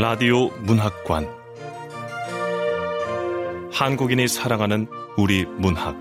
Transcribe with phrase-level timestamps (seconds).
[0.00, 1.28] 라디오 문학관
[3.72, 5.96] 한국인이 사랑하는 우리 문학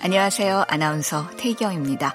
[0.00, 0.64] 안녕하세요.
[0.66, 2.12] 아나운서 태경입니다.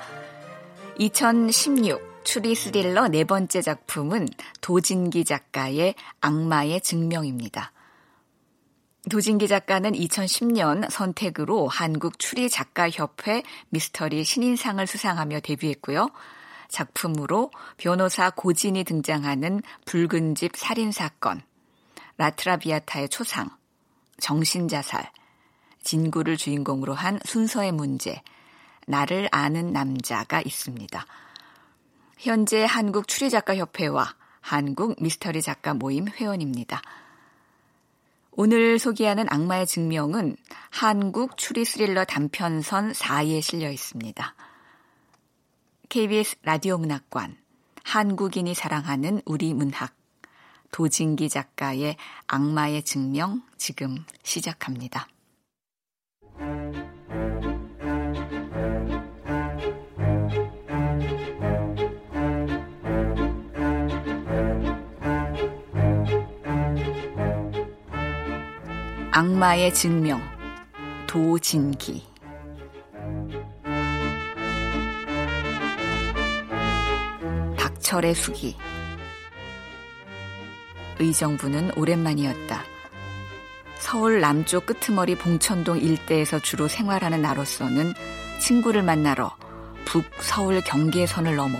[0.97, 4.27] 2016 추리 스릴러 네 번째 작품은
[4.59, 7.71] 도진기 작가의 악마의 증명입니다.
[9.09, 16.09] 도진기 작가는 2010년 선택으로 한국 추리 작가 협회 미스터리 신인상을 수상하며 데뷔했고요.
[16.69, 21.43] 작품으로 변호사 고진이 등장하는 붉은 집 살인 사건,
[22.17, 23.49] 라트라비아타의 초상,
[24.19, 25.11] 정신자살,
[25.83, 28.23] 진구를 주인공으로 한 순서의 문제,
[28.87, 31.05] 나를 아는 남자가 있습니다.
[32.17, 36.81] 현재 한국 추리작가협회와 한국 미스터리 작가 모임 회원입니다.
[38.37, 40.35] 오늘 소개하는 악마의 증명은
[40.69, 44.35] 한국 추리 스릴러 단편선 4에 실려 있습니다.
[45.87, 47.37] KBS 라디오 문학관,
[47.85, 49.95] 한국인이 사랑하는 우리 문학,
[50.71, 51.95] 도진기 작가의
[52.27, 55.07] 악마의 증명 지금 시작합니다.
[69.17, 70.21] 악마의 증명
[71.07, 72.05] 도진기
[77.55, 78.57] 박철의 수기
[80.99, 82.61] 의정부는 오랜만이었다.
[83.77, 87.93] 서울 남쪽 끄트머리 봉천동 일대에서 주로 생활하는 나로서는
[88.41, 89.33] 친구를 만나러
[89.85, 91.57] 북서울 경계선을 넘어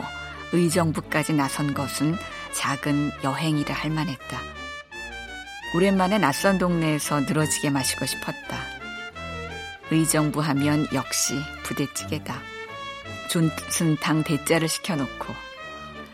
[0.52, 2.16] 의정부까지 나선 것은
[2.52, 4.55] 작은 여행이라 할 만했다.
[5.76, 8.58] 오랜만에 낯선 동네에서 늘어지게 마시고 싶었다.
[9.92, 12.40] 의정부 하면 역시 부대찌개다.
[13.30, 15.34] 존슨탕 대짜를 시켜놓고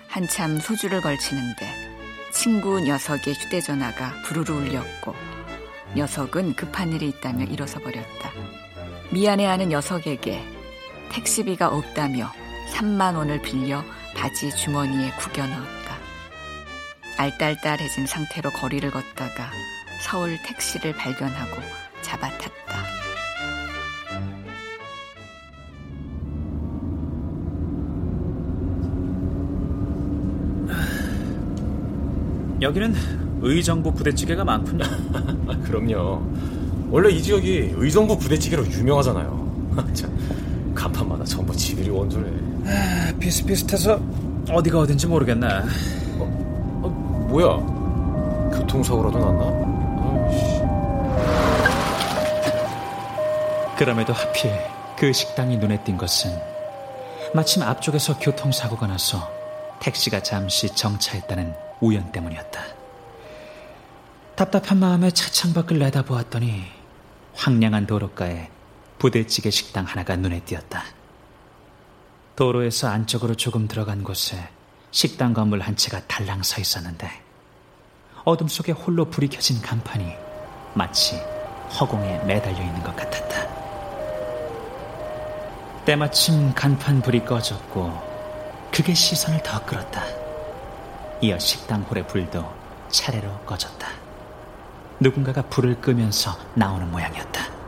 [0.07, 1.91] 한참 소주를 걸치는데
[2.31, 5.13] 친구 녀석의 휴대전화가 부르르 울렸고
[5.95, 8.31] 녀석은 급한 일이 있다며 일어서 버렸다.
[9.11, 10.43] 미안해하는 녀석에게
[11.11, 12.31] 택시비가 없다며
[12.71, 13.83] 3만 원을 빌려
[14.15, 15.80] 바지 주머니에 구겨 넣었다.
[17.21, 19.51] 알딸딸해진 상태로 거리를 걷다가
[20.01, 21.61] 서울 택시를 발견하고
[22.01, 22.51] 잡아탔다.
[32.59, 32.95] 여기는
[33.41, 34.83] 의정부 부대찌개가 많군요.
[35.65, 36.25] 그럼요.
[36.89, 39.75] 원래 이 지역이 의정부 부대찌개로 유명하잖아요.
[40.73, 42.27] 간판마다 전부 지들이 원조래.
[42.65, 44.01] 아, 비슷비슷해서
[44.49, 45.47] 어디가 어딘지 모르겠네.
[47.31, 47.55] 뭐야?
[48.51, 49.71] 교통사고라도 났나?
[53.77, 54.51] 그럼에도 하필
[54.97, 56.29] 그 식당이 눈에 띈 것은
[57.33, 59.31] 마침 앞쪽에서 교통사고가 나서
[59.79, 62.61] 택시가 잠시 정차했다는 우연 때문이었다.
[64.35, 66.65] 답답한 마음에 차창 밖을 내다보았더니
[67.33, 68.49] 황량한 도로가에
[68.99, 70.83] 부대찌개 식당 하나가 눈에 띄었다.
[72.35, 74.49] 도로에서 안쪽으로 조금 들어간 곳에
[74.91, 77.09] 식당 건물 한 채가 달랑 서 있었는데
[78.25, 80.13] 어둠 속에 홀로 불이 켜진 간판이
[80.73, 81.15] 마치
[81.79, 83.31] 허공에 매달려 있는 것 같았다.
[85.85, 90.03] 때마침 간판 불이 꺼졌고 그게 시선을 더 끌었다.
[91.21, 92.45] 이어 식당 홀의 불도
[92.89, 93.87] 차례로 꺼졌다.
[94.99, 97.60] 누군가가 불을 끄면서 나오는 모양이었다.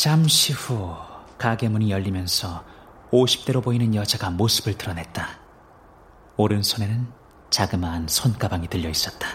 [0.00, 0.96] 잠시 후
[1.36, 2.64] 가게 문이 열리면서
[3.12, 5.28] 50대로 보이는 여자가 모습을 드러냈다.
[6.38, 7.06] 오른손에는
[7.50, 9.28] 자그마한 손가방이 들려 있었다.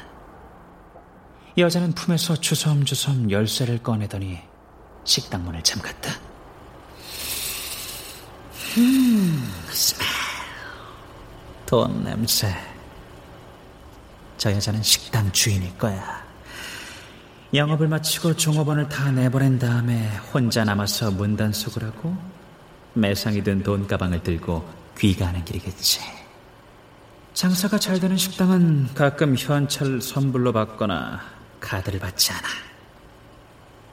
[1.56, 4.40] 여자는 품에서 주섬주섬 열쇠를 꺼내더니
[5.04, 6.10] 식당 문을 잠갔다.
[8.80, 10.04] 음, 스멜.
[11.68, 12.52] 돈 냄새.
[14.40, 16.25] 저 여자는 식당 주인일 거야.
[17.56, 22.16] 영업을 마치고 종업원을 다 내보낸 다음에 혼자 남아서 문단속을 하고
[22.94, 24.68] 매상이 든 돈 가방을 들고
[24.98, 26.00] 귀가하는 길이겠지.
[27.34, 31.22] 장사가 잘 되는 식당은 가끔 현찰 선불로 받거나
[31.60, 32.48] 카드를 받지 않아.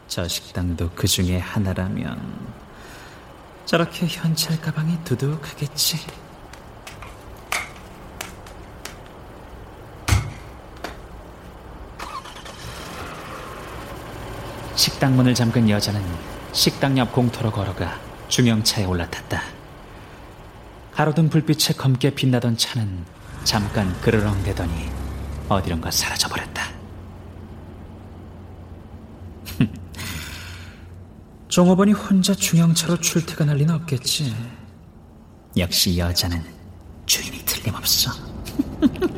[0.06, 2.20] 저 식당도 그 중에 하나라면
[3.66, 5.98] 저렇게 현찰 가방이 두둑하겠지.
[15.02, 16.00] 식당 문을 잠근 여자는
[16.52, 19.42] 식당 옆 공터로 걸어가 중형차에 올라탔다.
[20.92, 23.04] 가로등 불빛에 검게 빛나던 차는
[23.42, 24.90] 잠깐 그르렁대더니
[25.48, 26.68] 어디론가 사라져버렸다.
[31.48, 34.32] 종업원이 혼자 중형차로 출퇴근할 리는 없겠지.
[35.56, 36.44] 역시 여자는
[37.06, 38.12] 주인이 틀림없어.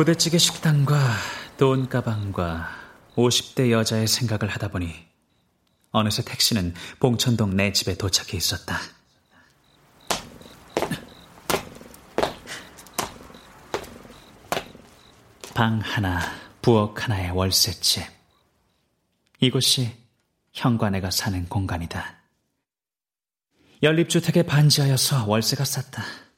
[0.00, 0.96] 부대찌개 식당과
[1.58, 2.70] 돈 가방과
[3.16, 4.94] 50대 여자의 생각을 하다 보니
[5.90, 8.78] 어느새 택시는 봉천동 내 집에 도착해 있었다.
[15.52, 16.18] 방 하나,
[16.62, 18.02] 부엌 하나의 월세집.
[19.40, 19.94] 이곳이
[20.88, 22.16] 내가 사는 공간이다.
[23.82, 26.29] 연립주택에 반지하여서 월세가 쌌다.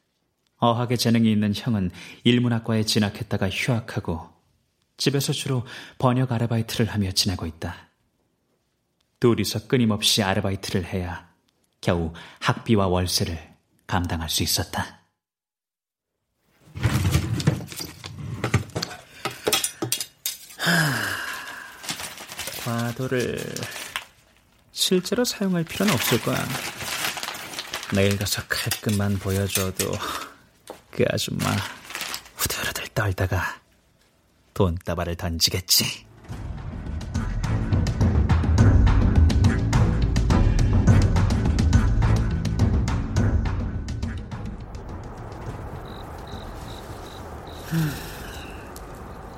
[0.62, 1.90] 어학의 재능이 있는 형은
[2.22, 4.30] 일문학과에 진학했다가 휴학하고
[4.96, 5.66] 집에서 주로
[5.98, 7.88] 번역 아르바이트를 하며 지내고 있다.
[9.18, 11.28] 둘이서 끊임없이 아르바이트를 해야
[11.80, 13.36] 겨우 학비와 월세를
[13.88, 15.00] 감당할 수 있었다.
[22.64, 23.40] 과도를
[24.70, 26.38] 실제로 사용할 필요는 없을 거야.
[27.92, 29.92] 내일 가서 칼끝만 보여줘도
[30.92, 31.46] 그 아줌마
[32.36, 33.60] 후들후들 떨다가
[34.54, 36.06] 돈다발을 던지겠지.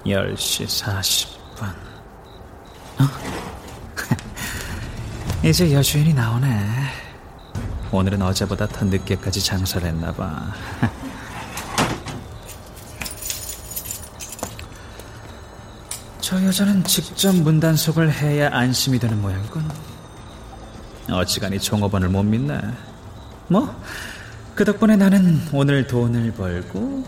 [0.07, 1.65] 열시 40분.
[2.99, 3.05] 어?
[5.49, 6.95] 이제 여주인이 나오네.
[7.93, 10.53] 오늘은 어제보다 더 늦게까지 장사를 했나봐.
[16.35, 19.63] 저 여자는 직접 문단속을 해야 안심이 되는 모양군.
[21.09, 22.61] 어지간히 종업원을 못 믿네.
[23.47, 23.81] 뭐,
[24.57, 27.07] 그 덕분에 나는 오늘 돈을 벌고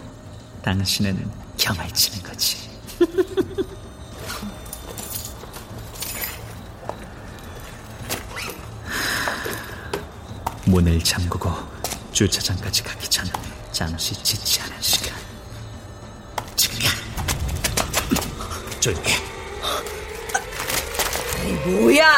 [0.62, 2.70] 당신은 경을 치는 거지.
[10.66, 11.50] 문을 잠그고
[12.12, 13.26] 주차장까지 가기 전
[13.72, 15.15] 잠시 지체하는 시간.
[18.94, 19.00] 해.
[21.64, 22.12] 뭐야?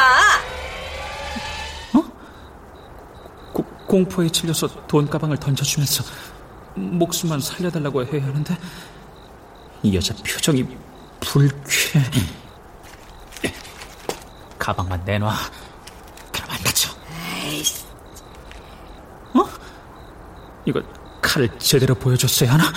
[3.53, 6.03] 고, 공포에 질려서 돈 가방을 던져주면서
[6.75, 8.57] 목숨만 살려달라고 해야 하는데
[9.83, 10.65] 이 여자 표정이
[11.19, 12.01] 불쾌.
[14.57, 15.33] 가방만 내놔.
[16.31, 16.91] 그럼 안 다쳐.
[19.33, 19.49] 어?
[20.65, 20.81] 이거
[21.21, 22.71] 칼을 제대로 보여줬어야 하나?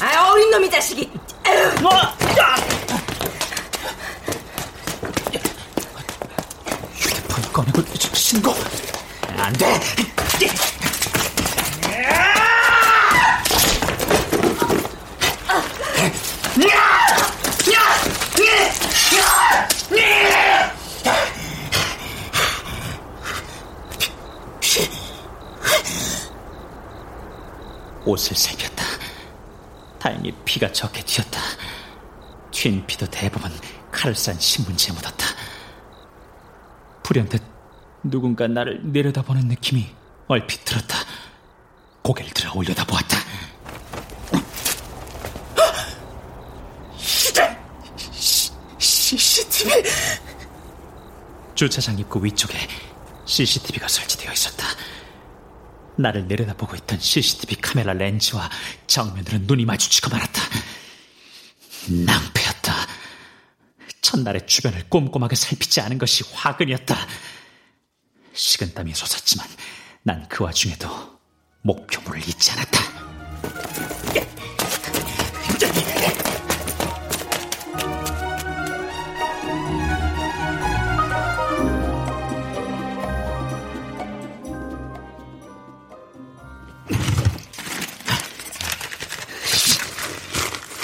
[0.00, 1.10] 아, 어린 놈이 자식이.
[1.46, 1.88] 에휴.
[6.94, 7.82] 휴대폰 꺼내고
[8.32, 8.54] 신고.
[9.36, 9.66] 안 돼.
[28.06, 28.84] 옷을 살폈다.
[29.98, 31.38] 다행히 피가 적게 튀었다.
[32.50, 33.52] 튄 피도 대부분
[33.90, 35.26] 칼을 싼 신문지에 묻었다.
[37.02, 37.51] 불현듯
[38.04, 39.86] 누군가 나를 내려다보는 느낌이
[40.28, 40.96] 얼핏 들었다.
[42.02, 43.18] 고개를 들어 올려다 보았다.
[48.78, 49.82] CCTV!
[51.54, 52.56] 주차장 입구 위쪽에
[53.26, 54.66] CCTV가 설치되어 있었다.
[55.96, 58.48] 나를 내려다보고 있던 CCTV 카메라 렌즈와
[58.86, 60.42] 정면으로 눈이 마주치고 말았다.
[62.06, 62.74] 낭패였다.
[64.00, 66.96] 첫날의 주변을 꼼꼼하게 살피지 않은 것이 화근이었다.
[68.34, 69.46] 식은땀이 솟았지만
[70.04, 70.88] 난 그 와중에도
[71.62, 72.82] 목표물을 잊지 않았다.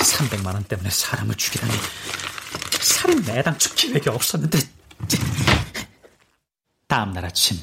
[0.04, 1.72] 삼백만 원 때문에 사람을 죽이다니
[2.80, 4.58] 살인 내당초 기획이 없었는데.
[6.88, 7.56] 다음 날 아침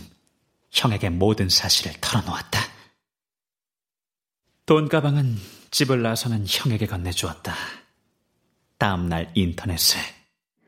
[0.71, 2.59] 형에게 모든 사실을 털어놓았다.
[4.65, 5.35] 돈 가방은
[5.71, 7.53] 집을 나서는 형에게 건네주었다.
[8.77, 9.99] 다음 날 인터넷에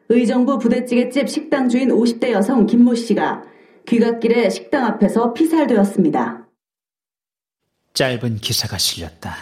[0.09, 3.43] 의정부 부대찌개집 식당 주인 50대 여성 김모 씨가
[3.87, 6.47] 귀갓길에 식당 앞에서 피살되었습니다.
[7.93, 9.35] 짧은 기사가 실렸다.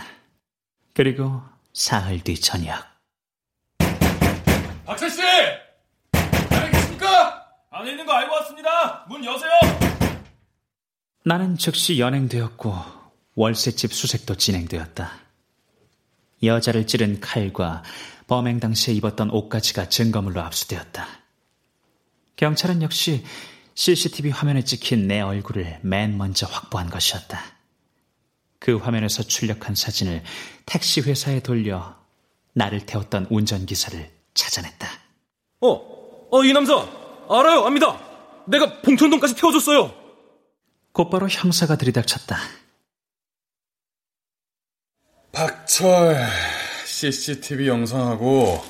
[0.93, 1.41] 그리고
[1.73, 2.83] 사흘 뒤 저녁.
[4.85, 5.21] 박철 씨!
[7.77, 9.05] 안에 있는 거 알고 왔습니다.
[9.09, 9.51] 문 여세요.
[11.25, 12.73] 나는 즉시 연행되었고
[13.35, 15.11] 월세집 수색도 진행되었다.
[16.41, 17.83] 여자를 찌른 칼과
[18.27, 21.05] 범행 당시에 입었던 옷가지가 증거물로 압수되었다.
[22.37, 23.25] 경찰은 역시
[23.73, 27.41] CCTV 화면에 찍힌 내 얼굴을 맨 먼저 확보한 것이었다.
[28.59, 30.23] 그 화면에서 출력한 사진을
[30.65, 31.97] 택시 회사에 돌려
[32.53, 34.87] 나를 태웠던 운전기사를 찾아냈다.
[35.59, 37.04] 어, 어, 이 남자.
[37.29, 37.99] 알아요, 압니다.
[38.45, 39.93] 내가 봉천동까지 태워줬어요.
[40.91, 42.37] 곧바로 형사가 들이닥쳤다.
[45.31, 46.15] 박철,
[46.85, 48.63] CCTV 영상하고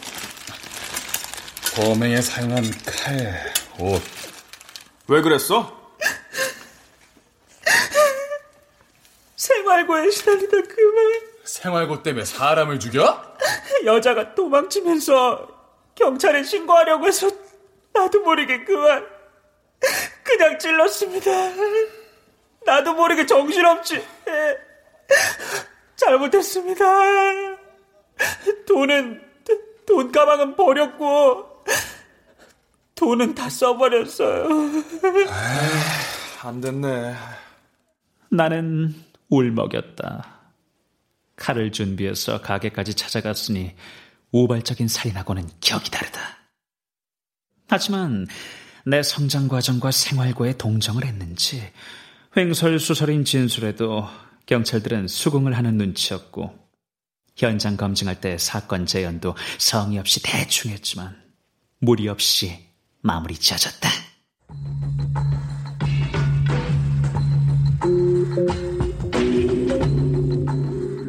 [1.75, 4.01] 범행에 사용한 칼, 옷.
[5.07, 5.85] 왜 그랬어?
[9.35, 13.35] 생활고에 시달리다 그만 생활고 때문에 사람을 죽여?
[13.85, 15.47] 여자가 도망치면서
[15.93, 17.29] 경찰에 신고하려고 해서
[17.95, 19.05] 나도 모르게 그만
[20.23, 21.31] 그냥 찔렀습니다.
[22.65, 24.05] 나도 모르게 정신없지.
[25.95, 26.85] 잘못했습니다.
[28.67, 29.21] 돈은
[29.87, 31.63] 돈 가방은 버렸고
[32.95, 34.47] 돈은 다 써버렸어요.
[36.43, 37.15] 안 됐네.
[38.29, 38.95] 나는
[39.29, 40.35] 울먹였다.
[41.35, 43.75] 칼을 준비해서 가게까지 찾아갔으니
[44.31, 46.19] 우발적인 살인하고는 격이 다르다.
[47.67, 48.27] 하지만
[48.85, 51.63] 내 성장 과정과 생활고에 동정을 했는지
[52.37, 54.07] 횡설수설인 진술에도
[54.45, 56.53] 경찰들은 수긍을 하는 눈치였고
[57.35, 61.15] 현장 검증할 때 사건 재현도 성의 없이 대충 했지만
[61.79, 62.59] 무리 없이
[63.01, 63.89] 마무리 지어졌다.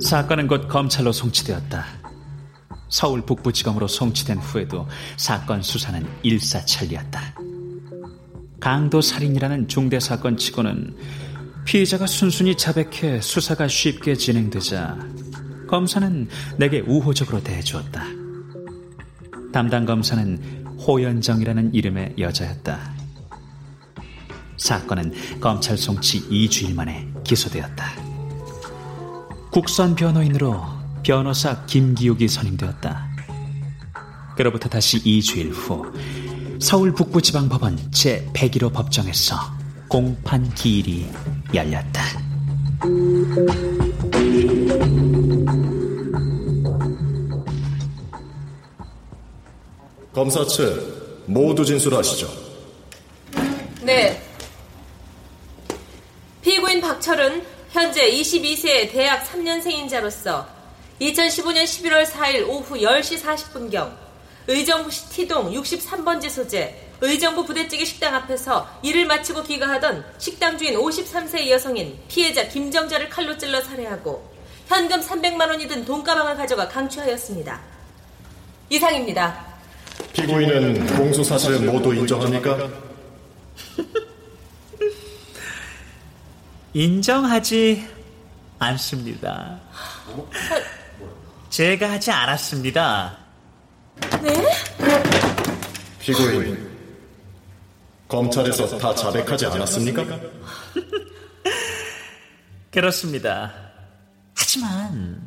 [0.03, 2.06] 사건은 곧 검찰로 송치되었다.
[2.97, 4.89] 서울 북부지검으로 송치된 후에도
[5.19, 7.35] 사건 수사는 일사천리였다.
[8.59, 10.97] 강도 살인이라는 중대 사건 치고는
[11.67, 14.97] 피의자가 순순히 자백해 수사가 쉽게 진행되자
[15.69, 16.27] 검사는
[16.57, 18.03] 내게 우호적으로 대해주었다.
[19.53, 22.95] 담당 검사는 호연정이라는 이름의 여자였다.
[24.57, 27.85] 사건은 검찰 송치 2주일 만에 기소되었다.
[29.51, 33.07] 국선 변호인으로 변호사 김기욱이 선임되었다.
[34.37, 35.87] 그로부터 다시 2주일 후
[36.61, 39.37] 서울 북부지방법원 제101호 법정에서
[39.89, 41.09] 공판 기일이
[41.55, 42.03] 열렸다.
[50.13, 52.29] 검사 측 모두 진술하시죠.
[53.83, 54.21] 네.
[56.43, 60.56] 피고인 박철은 현재 22세 대학 3년생인 자로서
[61.01, 63.93] 2015년 11월 4일 오후 10시 40분경
[64.49, 71.99] 의정부시 T동 63번지 소재 의정부 부대찌개 식당 앞에서 일을 마치고 귀가하던 식당 주인 53세 여성인
[72.09, 74.35] 피해자 김정자를 칼로 찔러 살해하고
[74.67, 77.61] 현금 300만 원이 든 돈가방을 가져가 강취하였습니다.
[78.71, 79.45] 이상입니다.
[80.15, 82.71] 피고인은 공소 사실을 모두 인정합니까?
[86.73, 87.87] 인정하지
[88.59, 89.61] 않습니다.
[91.57, 93.17] 제가 하지 않았습니다.
[94.21, 94.47] 네?
[95.99, 96.71] 피고인,
[98.07, 100.05] 검찰에서 다 자백하지 않았습니까?
[102.71, 103.55] 그렇습니다.
[104.35, 105.27] 하지만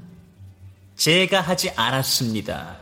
[0.96, 2.78] 제가 하지 않았습니다.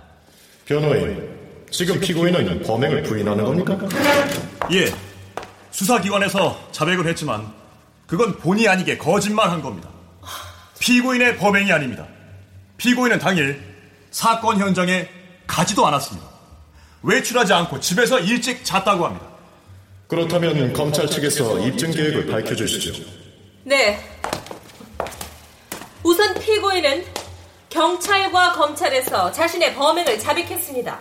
[0.66, 3.80] 변호인, 지금 피고인은 범행을 부인하는 겁니까?
[4.74, 4.94] 예.
[5.72, 7.50] 수사기관에서 자백을 했지만
[8.08, 9.88] 그건 본의 아니게 거짓말한 겁니다.
[10.80, 12.06] 피고인의 범행이 아닙니다.
[12.78, 13.62] 피고인은 당일
[14.12, 15.10] 사건 현장에
[15.46, 16.28] 가지도 않았습니다.
[17.04, 19.26] 외출하지 않고 집에서 일찍 잤다고 합니다.
[20.08, 23.04] 그렇다면 검찰 측에서 입증 계획을 밝혀주시죠.
[23.64, 24.00] 네.
[26.04, 27.04] 우선 피고인은
[27.70, 31.00] 경찰과 검찰에서 자신의 범행을 자백했습니다.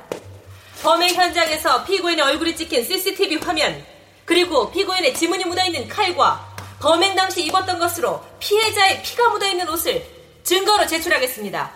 [0.83, 3.85] 범행 현장에서 피고인의 얼굴이 찍힌 CCTV 화면,
[4.25, 10.16] 그리고 피고인의 지문이 묻어있는 칼과 범행 당시 입었던 것으로 피해자의 피가 묻어있는 옷을
[10.47, 11.71] 증거로 제출하겠습니다.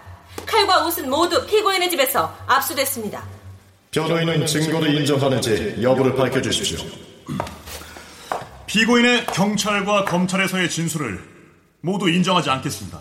[0.46, 3.24] 칼과 옷은 모두 피고인의 집에서 압수됐습니다.
[3.90, 6.78] 변호인은 증거를 인정하는지 여부를 밝혀주십시오.
[8.66, 11.20] 피고인의 경찰과 검찰에서의 진술을
[11.80, 13.00] 모두 인정하지 않겠습니다.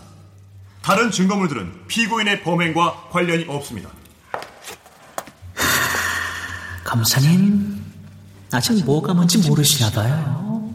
[0.82, 3.90] 다른 증거물들은 피고인의 범행과 관련이 없습니다.
[6.82, 7.80] 검사님,
[8.50, 10.68] 아직 뭐가 뭔지 모르시나 봐요.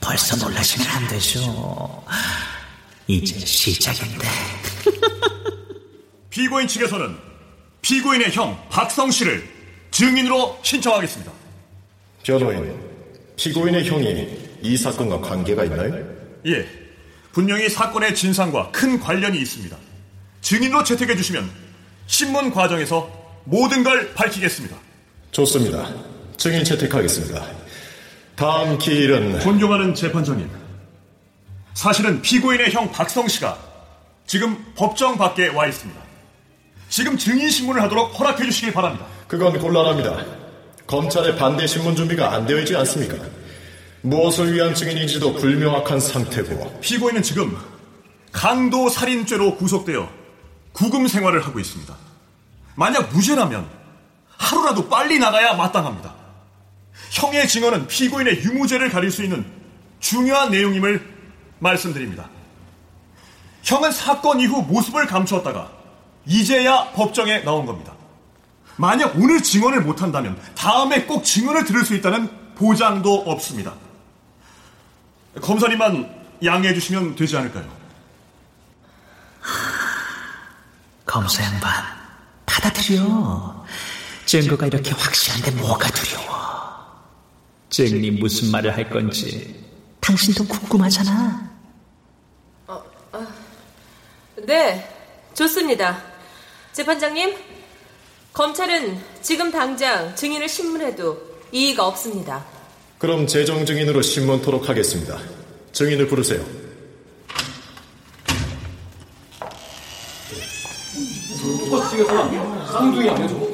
[0.00, 2.02] 벌써 놀라시면 안 되죠.
[3.06, 4.26] 이제 시작인데.
[6.30, 7.16] 피고인 측에서는
[7.82, 9.48] 피고인의 형 박성 씨를
[9.90, 11.32] 증인으로 신청하겠습니다.
[12.24, 12.74] 변호인,
[13.36, 14.28] 피고인의 형이
[14.62, 16.04] 이 사건과 관계가 있나요?
[16.46, 16.66] 예,
[17.32, 19.76] 분명히 사건의 진상과 큰 관련이 있습니다.
[20.40, 21.48] 증인으로 채택해 주시면
[22.06, 23.10] 신문 과정에서
[23.44, 24.76] 모든 걸 밝히겠습니다.
[25.30, 25.94] 좋습니다.
[26.36, 27.46] 증인 채택하겠습니다.
[28.34, 30.65] 다음 기일은 존경하는 재판장님.
[31.76, 33.58] 사실은 피고인의 형 박성 씨가
[34.26, 36.00] 지금 법정 밖에 와 있습니다.
[36.88, 39.04] 지금 증인 신문을 하도록 허락해 주시길 바랍니다.
[39.28, 40.24] 그건 곤란합니다.
[40.86, 43.16] 검찰의 반대 신문 준비가 안 되어 있지 않습니까?
[44.00, 47.54] 무엇을 위한 증인인지도 불명확한 상태고 피고인은 지금
[48.32, 50.08] 강도 살인죄로 구속되어
[50.72, 51.94] 구금 생활을 하고 있습니다.
[52.74, 53.68] 만약 무죄라면
[54.38, 56.14] 하루라도 빨리 나가야 마땅합니다.
[57.10, 59.44] 형의 증언은 피고인의 유무죄를 가릴 수 있는
[60.00, 61.15] 중요한 내용임을
[61.58, 62.28] 말씀드립니다.
[63.62, 65.70] 형은 사건 이후 모습을 감추었다가
[66.26, 67.92] 이제야 법정에 나온 겁니다.
[68.76, 73.74] 만약 오늘 증언을 못한다면 다음에 꼭 증언을 들을 수 있다는 보장도 없습니다.
[75.40, 77.66] 검사님만 양해해 주시면 되지 않을까요?
[81.04, 81.70] 검사 양반,
[82.44, 83.64] 받아들여.
[84.26, 86.36] 증거가 이렇게 확실한데 뭐가 두려워.
[87.70, 89.65] 증인이 무슨 말을 할 건지
[90.06, 91.50] 당신도 궁금하잖아.
[92.68, 92.82] 어,
[93.12, 93.26] 어.
[94.46, 94.88] 네,
[95.34, 96.00] 좋습니다.
[96.72, 97.34] 재판장님,
[98.32, 102.44] 검찰은 지금 당장 증인을 신문해도 이의가 없습니다.
[102.98, 105.18] 그럼 재정 증인으로 신문토록 하겠습니다.
[105.72, 106.44] 증인을 부르세요.
[112.70, 113.46] 쌍둥이 아니야 저거?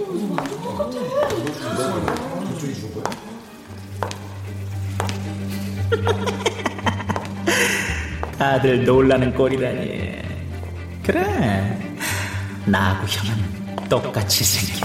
[8.42, 10.20] 다들 놀라는 꼴이라니.
[11.04, 11.78] 그래.
[12.66, 14.84] 나하고 형은 똑같이 생긴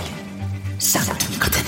[0.78, 1.64] 쌍둥이거든.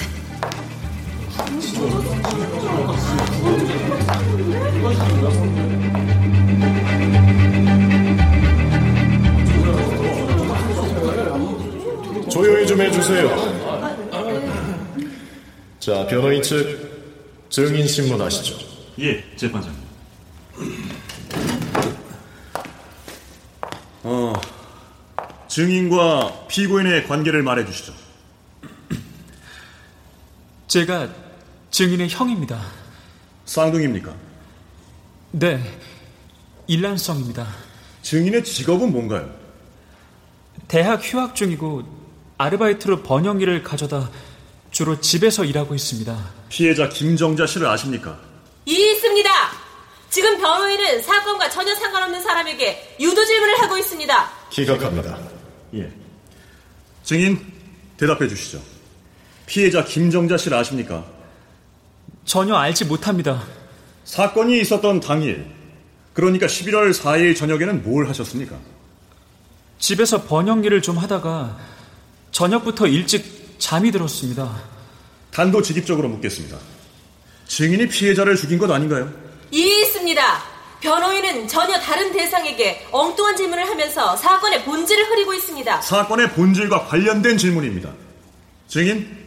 [12.30, 13.30] 조용히 좀 해주세요.
[15.80, 18.58] 자, 변호인 측 증인 신문하시죠.
[19.00, 19.80] 예, 재판장님.
[24.12, 24.34] 어,
[25.60, 27.94] 증인과 피고인의 관계를 말해 주시죠.
[30.70, 31.10] 제가
[31.70, 32.62] 증인의 형입니다.
[33.44, 34.16] 쌍둥이입니까?
[35.32, 35.62] 네,
[36.68, 37.46] 일란성입니다.
[38.04, 39.30] 증인의 직업은 뭔가요?
[40.70, 41.84] 대학 휴학 중이고
[42.38, 44.10] 아르바이트로 번영일을 가져다
[44.72, 46.18] 주로 집에서 일하고 있습니다.
[46.48, 48.18] 피해자 김정자 씨를 아십니까?
[48.66, 49.30] 이의 있습니다.
[50.10, 54.32] 지금 변호인은 사건과 전혀 상관없는 사람에게 유도 질문을 하고 있습니다.
[54.52, 55.29] 기각합니다.
[55.76, 55.92] 예.
[57.04, 57.40] 증인
[57.98, 58.62] 대답해 주시죠.
[59.46, 61.06] 피해자 김정자 씨를 아십니까?
[62.26, 63.44] 전혀 알지 못합니다.
[64.06, 65.46] 사건이 있었던 당일,
[66.14, 68.58] 그러니까 11월 4일 저녁에는 뭘 하셨습니까?
[69.80, 71.58] 집에서 번영일을 좀 하다가
[72.32, 74.62] 저녁부터 일찍 잠이 들었습니다.
[75.32, 76.58] 단도직입적으로 묻겠습니다.
[77.48, 79.12] 증인이 피해자를 죽인 것 아닌가요?
[79.52, 80.22] 이의 있습니다.
[80.82, 85.82] 변호인은 전혀 다른 대상에게 엉뚱한 질문을 하면서 사건의 본질을 흐리고 있습니다.
[85.82, 87.92] 사건의 본질과 관련된 질문입니다.
[88.68, 89.18] 증인,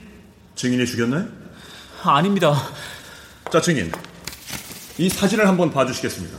[0.55, 1.27] 증인이 죽였나요?
[2.03, 2.71] 아닙니다.
[3.53, 3.93] 자, 증인.
[4.99, 6.39] 이 사진을 한번 봐주시겠습니까?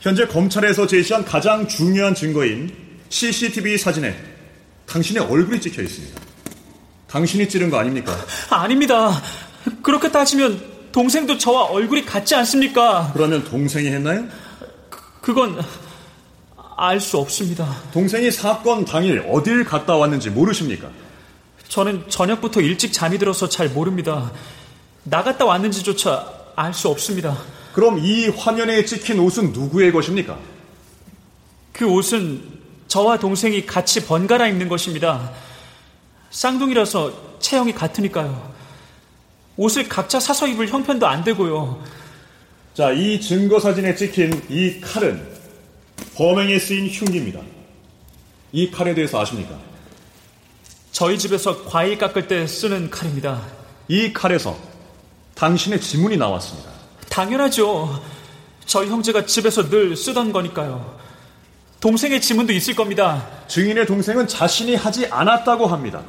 [0.00, 2.74] 현재 검찰에서 제시한 가장 중요한 증거인
[3.08, 4.16] CCTV 사진에
[4.86, 6.20] 당신의 얼굴이 찍혀 있습니다.
[7.08, 8.14] 당신이 찌른 거 아닙니까?
[8.50, 9.22] 아닙니다.
[9.82, 13.10] 그렇게 따지면 동생도 저와 얼굴이 같지 않습니까?
[13.14, 14.24] 그러면 동생이 했나요?
[15.20, 15.60] 그건
[16.76, 17.74] 알 수 없습니다.
[17.92, 20.88] 동생이 사건 당일 어딜 갔다 왔는지 모르십니까?
[21.68, 24.32] 저는 저녁부터 일찍 잠이 들어서 잘 모릅니다.
[25.02, 27.36] 나갔다 왔는지조차 알 수 없습니다.
[27.74, 30.38] 그럼 이 화면에 찍힌 옷은 누구의 것입니까?
[31.72, 32.42] 그 옷은
[32.88, 35.32] 저와 동생이 같이 번갈아 입는 것입니다.
[36.30, 38.52] 쌍둥이라서 체형이 같으니까요.
[39.58, 41.82] 옷을 각자 사서 입을 형편도 안 되고요.
[42.74, 45.20] 자, 이 증거 사진에 찍힌 이 칼은
[46.14, 47.40] 범행에 쓰인 흉기입니다.
[48.52, 49.58] 이 칼에 대해서 아십니까?
[50.92, 53.42] 저희 집에서 과일 깎을 때 쓰는 칼입니다.
[53.88, 54.56] 이 칼에서
[55.34, 56.70] 당신의 지문이 나왔습니다.
[57.10, 58.00] 당연하죠.
[58.64, 60.98] 저희 형제가 집에서 늘 쓰던 거니까요.
[61.80, 63.26] 동생의 지문도 있을 겁니다.
[63.48, 66.02] 증인의 동생은 자신이 하지 않았다고 합니다.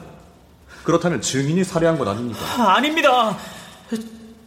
[0.83, 2.39] 그렇다면 증인이 살해한 것 아닙니까?
[2.57, 3.37] 아, 아닙니다.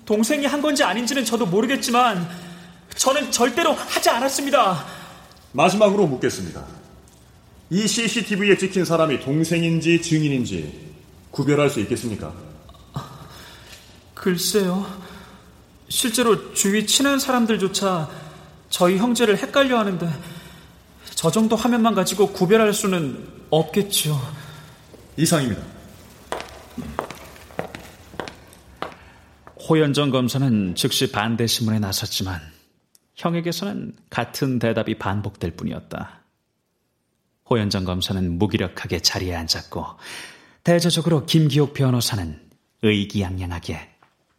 [0.04, 2.28] 동생이 한 건지 아닌지는 저도 모르겠지만
[2.96, 4.84] 저는 절대로 하지 않았습니다.
[5.52, 6.64] 마지막으로 묻겠습니다.
[7.70, 10.92] 이 CCTV에 찍힌 사람이 동생인지 증인인지
[11.30, 12.32] 구별할 수 있겠습니까?
[14.14, 14.86] 글쎄요.
[15.88, 18.08] 실제로 주위 친한 사람들조차
[18.70, 20.10] 저희 형제를 헷갈려 하는데
[21.14, 24.20] 저 정도 화면만 가지고 구별할 수는 없겠죠.
[25.16, 25.71] 이상입니다.
[29.72, 32.42] 호연정 검사는 즉시 반대 신문에 나섰지만
[33.14, 36.20] 형에게서는 같은 대답이 반복될 뿐이었다.
[37.48, 39.86] 호연정 검사는 무기력하게 자리에 앉았고
[40.62, 42.38] 대조적으로 김기옥 변호사는
[42.82, 43.80] 의기양양하게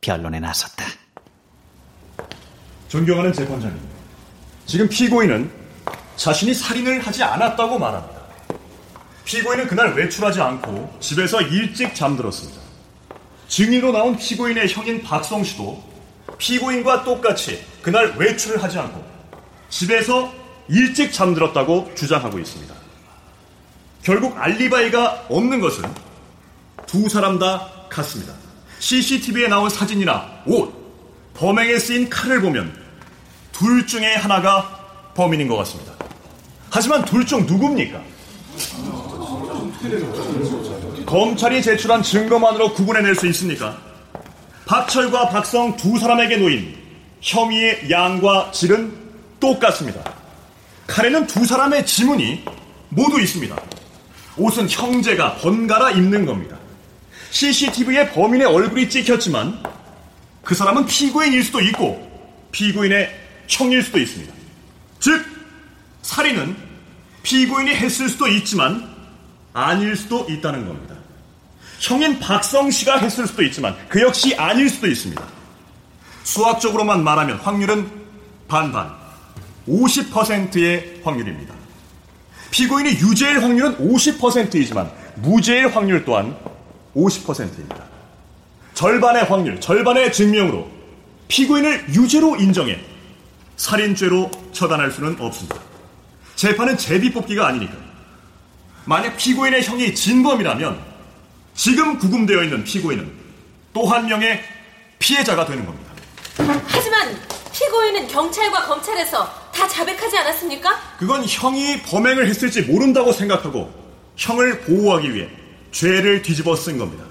[0.02, 0.86] 변론에 나섰다.
[2.90, 3.82] 존경하는 재판장님,
[4.68, 5.52] 지금 피고인은
[6.16, 8.22] 자신이 살인을 하지 않았다고 말합니다.
[9.26, 12.63] 피고인은 그날 외출하지 않고 집에서 일찍 잠들었습니다.
[13.54, 15.84] 증인으로 나온 피고인의 형인 박성 씨도
[16.40, 19.06] 피고인과 똑같이 그날 외출을 하지 않고
[19.70, 20.34] 집에서
[20.68, 22.74] 일찍 잠들었다고 주장하고 있습니다.
[24.02, 25.84] 결국 알리바이가 없는 것은
[26.88, 28.34] 두 사람 다 같습니다.
[28.80, 30.74] CCTV에 나온 사진이나 옷,
[31.36, 32.76] 범행에 쓰인 칼을 보면
[33.52, 35.94] 둘 중에 하나가 범인인 것 같습니다.
[36.72, 38.02] 하지만 둘 중 누굽니까?
[41.14, 43.78] 검찰이 제출한 증거만으로 구분해낼 수 있습니까?
[44.66, 46.76] 박철과 박성 두 사람에게 놓인
[47.22, 48.92] 혐의의 양과 질은
[49.40, 50.02] 똑같습니다.
[50.88, 52.44] 칼에는 두 사람의 지문이
[52.90, 53.56] 모두 있습니다.
[54.38, 56.58] 옷은 형제가 번갈아 입는 겁니다.
[57.30, 59.62] CCTV에 범인의 얼굴이 찍혔지만
[60.44, 62.10] 그 사람은 피고인일 수도 있고
[62.52, 63.12] 피고인의
[63.50, 64.34] 형일 수도 있습니다.
[65.00, 65.24] 즉,
[66.02, 66.58] 살인은
[67.22, 68.92] 피고인이 했을 수도 있지만
[69.54, 71.03] 아닐 수도 있다는 겁니다.
[71.84, 75.22] 형인 박성 씨가 했을 수도 있지만 그 역시 아닐 수도 있습니다.
[76.24, 77.92] 수학적으로만 말하면 확률은
[78.48, 78.90] 반반,
[79.68, 81.54] 50%의 확률입니다.
[82.52, 86.38] 피고인이 유죄일 확률은 50%이지만 무죄일 확률 또한
[86.96, 87.84] 50%입니다.
[88.74, 90.72] 절반의 확률, 절반의 증명으로
[91.28, 92.80] 피고인을 유죄로 인정해
[93.58, 95.58] 살인죄로 처단할 수는 없습니다.
[96.36, 97.74] 재판은 제비 뽑기가 아니니까.
[98.86, 100.93] 만약 피고인의 형이 진범이라면
[101.56, 103.12] 지금 구금되어 있는 피고인은
[103.74, 104.40] 또 한 명의
[105.00, 105.92] 피해자가 되는 겁니다.
[106.68, 107.18] 하지만
[107.52, 110.80] 피고인은 경찰과 검찰에서 다 자백하지 않았습니까?
[110.98, 113.72] 그건 형이 범행을 했을지 모른다고 생각하고
[114.16, 115.28] 형을 보호하기 위해
[115.72, 117.04] 죄를 뒤집어 쓴 겁니다.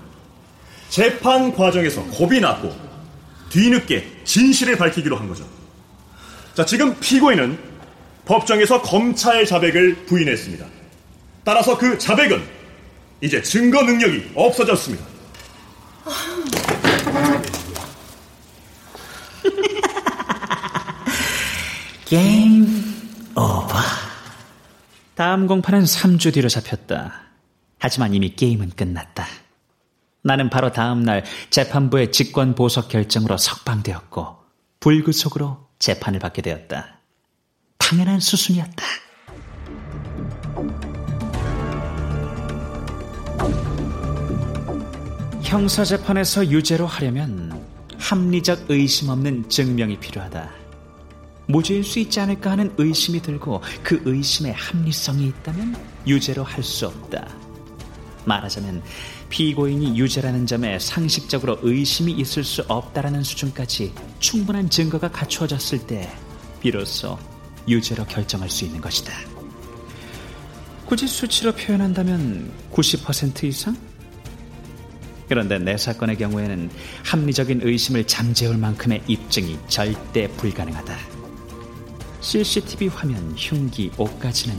[0.88, 2.74] 재판 과정에서 겁이 났고
[3.50, 5.46] 뒤늦게 진실을 밝히기로 한 거죠.
[6.54, 7.58] 자, 지금 피고인은
[8.24, 10.64] 법정에서 검찰 자백을 부인했습니다.
[11.44, 12.42] 따라서 그 자백은
[13.22, 15.06] 이제 증거 능력이 없어졌습니다.
[22.04, 22.66] 게임
[23.30, 23.72] 오버.
[25.14, 27.28] 다음 공판은 3주 뒤로 잡혔다.
[27.78, 29.24] 하지만 이미 게임은 끝났다.
[30.24, 34.36] 나는 바로 다음 날 재판부의 직권 보석 결정으로 석방되었고
[34.80, 36.98] 불구속으로 재판을 받게 되었다.
[37.78, 38.84] 당연한 수순이었다.
[45.52, 47.62] 형사재판에서 유죄로 하려면
[47.98, 50.50] 합리적 의심 없는 증명이 필요하다.
[51.46, 57.28] 무죄일 수 있지 않을까 하는 의심이 들고 그 의심에 합리성이 있다면 유죄로 할 수 없다.
[58.24, 58.82] 말하자면
[59.28, 66.10] 피고인이 유죄라는 점에 상식적으로 의심이 있을 수 없다라는 수준까지 충분한 증거가 갖추어졌을 때
[66.62, 67.18] 비로소
[67.68, 69.12] 유죄로 결정할 수 있는 것이다.
[70.86, 73.91] 굳이 수치로 표현한다면 90% 이상?
[75.32, 76.68] 그런데 내 사건의 경우에는
[77.06, 80.94] 합리적인 의심을 잠재울 만큼의 입증이 절대 불가능하다.
[82.20, 84.54] CCTV 화면, 흉기, 옷까지는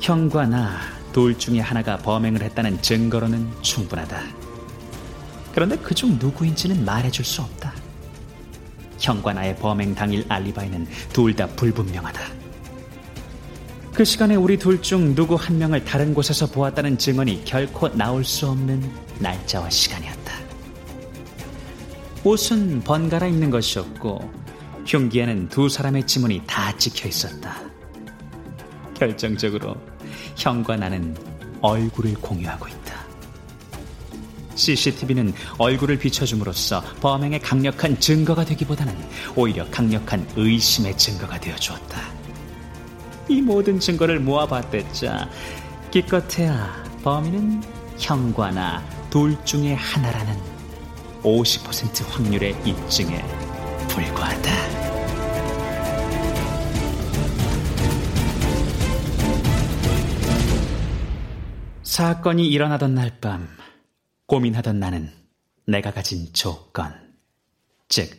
[0.00, 0.80] 형과 나
[1.12, 4.20] 둘 중에 하나가 범행을 했다는 증거로는 충분하다.
[5.54, 7.72] 그런데 그 중 누구인지는 말해줄 수 없다.
[8.98, 12.41] 형과 나의 범행 당일 알리바이는 둘 다 불분명하다.
[13.94, 18.48] 그 시간에 우리 둘 중 누구 한 명을 다른 곳에서 보았다는 증언이 결코 나올 수
[18.48, 18.82] 없는
[19.18, 20.32] 날짜와 시간이었다.
[22.24, 24.30] 옷은 번갈아 입는 것이었고
[24.86, 27.56] 흉기에는 두 사람의 지문이 다 찍혀 있었다.
[28.94, 29.76] 결정적으로
[30.36, 31.14] 형과 나는
[31.60, 33.02] 얼굴을 공유하고 있다.
[34.54, 38.96] CCTV는 얼굴을 비춰줌으로써 범행의 강력한 증거가 되기보다는
[39.36, 42.21] 오히려 강력한 의심의 증거가 되어 주었다.
[43.28, 45.28] 이 모든 증거를 모아봤댔자
[45.90, 47.62] 기껏해야 범인은
[47.98, 50.36] 형과나 둘 중에 하나라는
[51.22, 53.22] 50% 확률의 입증에
[53.88, 54.50] 불과하다.
[61.82, 63.48] 사건이 일어나던 날 밤
[64.26, 65.12] 고민하던 나는
[65.66, 66.92] 내가 가진 조건,
[67.88, 68.10] 즉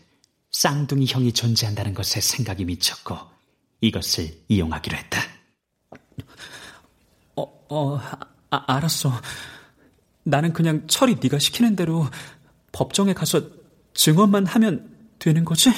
[0.52, 3.33] 쌍둥이 형이 존재한다는 것에 생각이 미쳤고
[3.84, 5.20] 이것을 이용하기로 했다.
[7.36, 7.98] 어, 어,
[8.50, 9.12] 아, 알았어.
[10.24, 12.08] 나는 그냥 철이 네가 시키는 대로
[12.72, 13.42] 법정에 가서
[13.94, 15.70] 증언만 하면 되는 거지?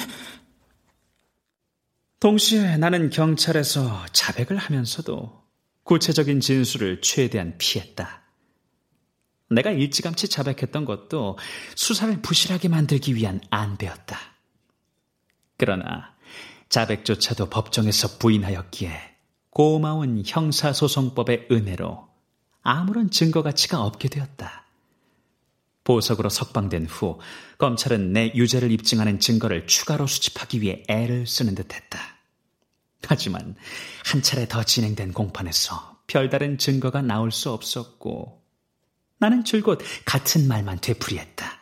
[2.20, 5.44] 동시에 나는 경찰에서 자백을 하면서도
[5.82, 8.22] 구체적인 진술을 최대한 피했다.
[9.50, 11.38] 내가 일찌감치 자백했던 것도
[11.74, 14.16] 수사를 부실하게 만들기 위한 안배였다.
[15.56, 16.15] 그러나
[16.68, 19.16] 자백조차도 법정에서 부인하였기에
[19.50, 22.08] 고마운 형사소송법의 은혜로
[22.62, 24.66] 아무런 증거 가치가 없게 되었다.
[25.84, 27.20] 보석으로 석방된 후
[27.58, 31.98] 검찰은 내 유죄를 입증하는 증거를 추가로 수집하기 위해 애를 쓰는 듯했다.
[33.04, 33.54] 하지만
[34.04, 38.42] 한 차례 더 진행된 공판에서 별다른 증거가 나올 수 없었고
[39.18, 41.60] 나는 줄곧 같은 말만 되풀이했다.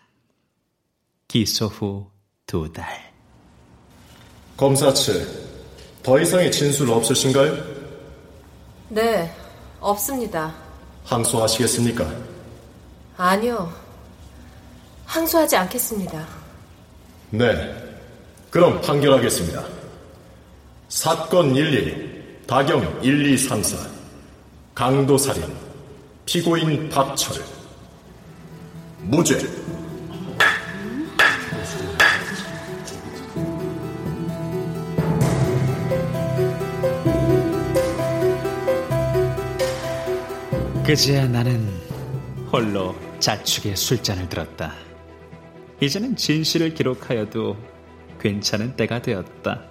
[1.29, 2.15] 기소 후
[2.47, 3.14] 두 달.
[4.57, 5.27] 검사 측,
[6.03, 7.57] 더 이상의 진술 없으신가요?
[8.89, 9.35] 네,
[9.81, 10.55] 없습니다.
[11.05, 12.09] 항소하시겠습니까?
[13.17, 13.73] 아니요.
[15.07, 16.27] 항소하지 않겠습니다.
[17.31, 17.75] 네.
[18.51, 19.65] 그럼 판결하겠습니다.
[20.89, 23.77] 사건 11, 다경 1234,
[24.75, 25.43] 강도살인,
[26.27, 27.43] 피고인 박철,
[29.01, 29.39] 무죄.
[40.85, 41.67] 그제야 나는
[42.53, 44.73] 홀로 자축의 술잔을 들었다.
[45.81, 47.57] 이제는 진실을 기록하여도
[48.21, 49.63] 괜찮은 때가 되었다.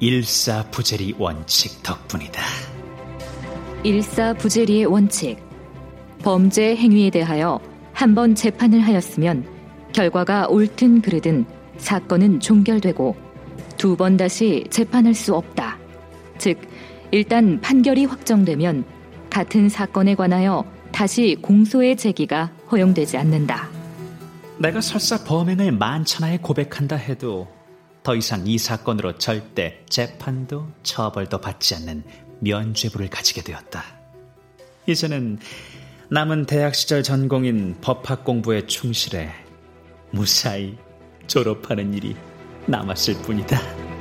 [0.00, 2.42] 일사부재리 원칙 덕분이다.
[3.84, 5.38] 일사부재리의 원칙.
[6.22, 7.58] 범죄 행위에 대하여
[7.92, 9.44] 한 번 재판을 하였으면
[9.92, 11.44] 결과가 옳든 그르든
[11.78, 13.16] 사건은 종결되고
[13.76, 15.78] 두 번 다시 재판할 수 없다.
[16.38, 16.58] 즉,
[17.10, 18.84] 일단 판결이 확정되면
[19.32, 23.70] 같은 사건에 관하여 다시 공소의 제기가 허용되지 않는다.
[24.58, 27.48] 내가 설사 범행을 만천하에 고백한다 해도
[28.02, 32.04] 더 이상 이 사건으로 절대 재판도 처벌도 받지 않는
[32.40, 33.82] 면죄부를 가지게 되었다.
[34.86, 35.38] 이제는
[36.10, 39.30] 남은 대학 시절 전공인 법학 공부에 충실해
[40.10, 40.76] 무사히
[41.26, 42.14] 졸업하는 일이
[42.66, 43.91] 남았을 뿐이다.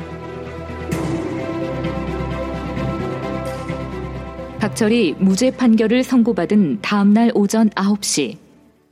[4.71, 8.37] 박철이 무죄 판결을 선고받은 다음날 오전 9시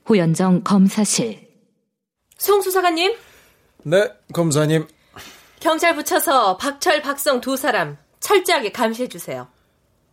[0.10, 1.48] 호연정 검사실
[2.38, 3.16] 송 수사관님
[3.84, 4.86] 네, 검사님.
[5.62, 9.48] 경찰 붙여서 박철, 박성 두 사람 철저하게 감시해 주세요.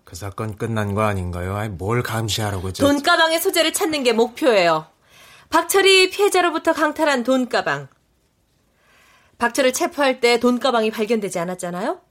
[0.04, 1.56] 그 사건 끝난 거 아닌가요?
[1.56, 2.86] 아니, 뭘 감시하라고 저...
[2.86, 4.86] 돈가방의 소재를 찾는 게 목표예요.
[5.50, 7.88] 박철이 피해자로부터 강탈한 돈가방.
[9.38, 12.05] 박철을 체포할 때 돈가방이 발견되지 않았잖아요?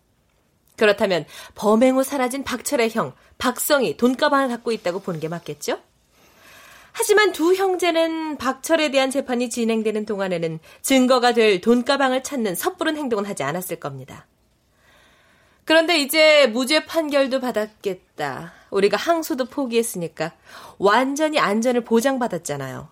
[0.77, 5.79] 그렇다면 범행 후 사라진 박철의 형 박성이 돈가방을 갖고 있다고 보는 게 맞겠죠?
[6.91, 13.43] 하지만 두 형제는 박철에 대한 재판이 진행되는 동안에는 증거가 될 돈가방을 찾는 섣부른 행동은 하지
[13.43, 14.25] 않았을 겁니다.
[15.65, 18.53] 그런데 이제 무죄 판결도 받았겠다.
[18.69, 20.33] 우리가 항소도 포기했으니까
[20.77, 22.87] 완전히 안전을 보장받았잖아요.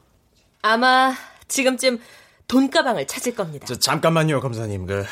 [0.63, 1.13] 아마
[1.47, 1.99] 지금쯤
[2.47, 3.65] 돈가방을 찾을 겁니다.
[3.67, 4.85] 저, 잠깐만요, 검사님.
[4.85, 5.05] 그,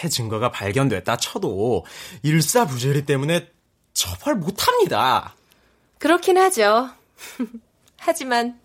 [0.00, 1.84] 새 증거가 발견됐다 쳐도
[2.22, 3.50] 일사부재리 때문에
[3.92, 5.34] 처벌 못합니다.
[5.98, 6.88] 그렇긴 하죠.
[7.98, 8.58] 하지만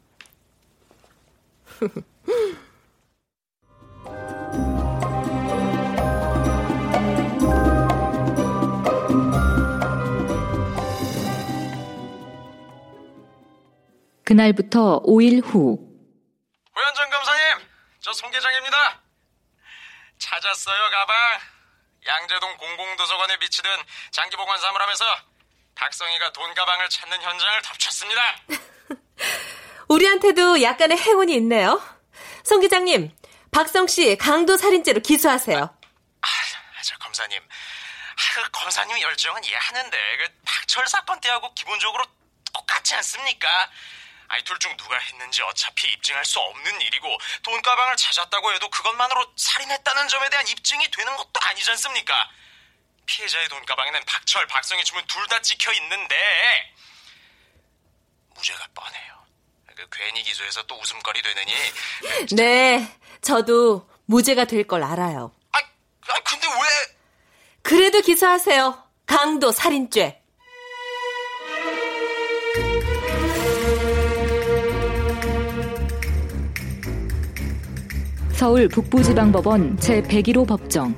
[14.23, 15.77] 그날부터 5일 후
[16.75, 17.67] 호연정 검사님,
[18.01, 19.04] 저 송 계장입니다.
[20.25, 21.39] 찾았어요, 가방.
[22.07, 23.71] 양재동 공공도서관에 비치된
[24.11, 25.05] 장기보관 사물함에서
[25.75, 28.21] 박성희가 돈 가방을 찾는 현장을 덮쳤습니다.
[29.87, 31.81] 우리한테도 약간의 행운이 있네요.
[32.43, 33.15] 송 기장님,
[33.51, 35.59] 박성 씨 강도 살인죄로 기소하세요.
[35.59, 36.27] 아,
[36.83, 42.03] 저 검사님, 아, 그 검사님 열정은 이해하는데 그 박철 사건 때하고 기본적으로
[42.51, 43.69] 똑같지 않습니까?
[44.27, 49.33] 아이 둘 중 누가 했는지 어차피 입증할 수 없는 일이고 돈 가방을 찾았다고 해도 그것만으로
[49.35, 52.29] 살인했다는 점에 대한 입증이 되는 것도 아니지 않습니까?
[53.05, 56.15] 피해자의 돈 가방에는 박철, 박성희 주문 둘 다 찍혀 있는데
[58.35, 59.15] 무죄가 뻔해요.
[59.75, 61.53] 그 괜히 기소해서 또 웃음거리 되느니
[62.35, 65.31] 네, 저도 무죄가 될 걸 알아요.
[65.51, 65.59] 아,
[66.23, 66.95] 근데 왜?
[67.61, 68.83] 그래도 기소하세요.
[69.05, 70.21] 강도 살인죄.
[78.35, 80.93] 서울 북부지방법원 제101호 법정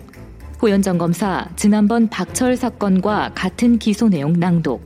[0.61, 4.81] 호연정 검사 지난번 박철 사건과 같은 기소 내용 낭독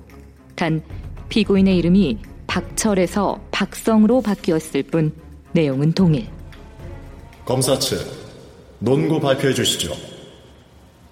[0.55, 0.83] 단
[1.29, 5.13] 피고인의 이름이 박철에서 박성으로 바뀌었을 뿐
[5.53, 6.27] 내용은 동일
[7.45, 8.05] 검사 측
[8.79, 9.95] 논고 발표해 주시죠.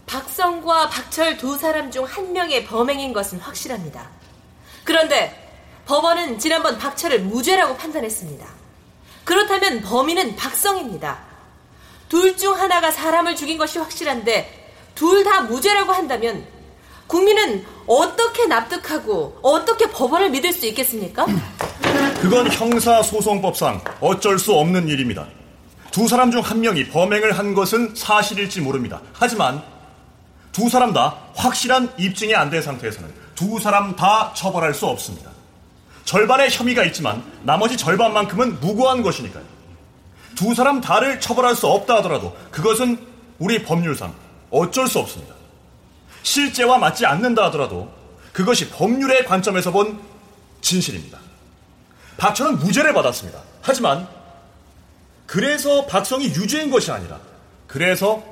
[0.08, 4.10] 박성과 박철 두 사람 중 한 명의 범행인 것은 확실합니다.
[4.84, 5.32] 그런데
[5.86, 8.46] 법원은 지난번 박철을 무죄라고 판단했습니다.
[9.24, 11.29] 그렇다면 범인은 박성입니다.
[12.10, 14.56] 둘 중 하나가 사람을 죽인 것이 확실한데
[14.96, 16.46] 둘 다 무죄라고 한다면
[17.08, 21.26] 국민은 어떻게 납득하고 어떻게 법원을 믿을 수 있겠습니까?
[22.22, 25.28] 그건 형사소송법상 어쩔 수 없는 일입니다.
[25.92, 29.02] 두 사람 중 한 명이 범행을 한 것은 사실일지 모릅니다.
[29.14, 29.64] 하지만
[30.52, 35.32] 두 사람 다 확실한 입증이 안 된 상태에서는 두 사람 다 처벌할 수 없습니다.
[36.06, 39.44] 절반의 혐의가 있지만 나머지 절반만큼은 무고한 것이니까요.
[40.40, 43.06] 두 사람 다를 처벌할 수 없다 하더라도 그것은
[43.40, 44.16] 우리 법률상
[44.50, 45.36] 어쩔 수 없습니다.
[46.24, 47.92] 실제와 맞지 않는다 하더라도
[48.32, 50.00] 그것이 법률의 관점에서 본
[50.62, 51.20] 진실입니다.
[52.16, 53.38] 박철은 무죄를 받았습니다.
[53.62, 54.08] 하지만
[55.26, 57.20] 그래서 박성이 유죄인 것이 아니라
[57.68, 58.24] 그래서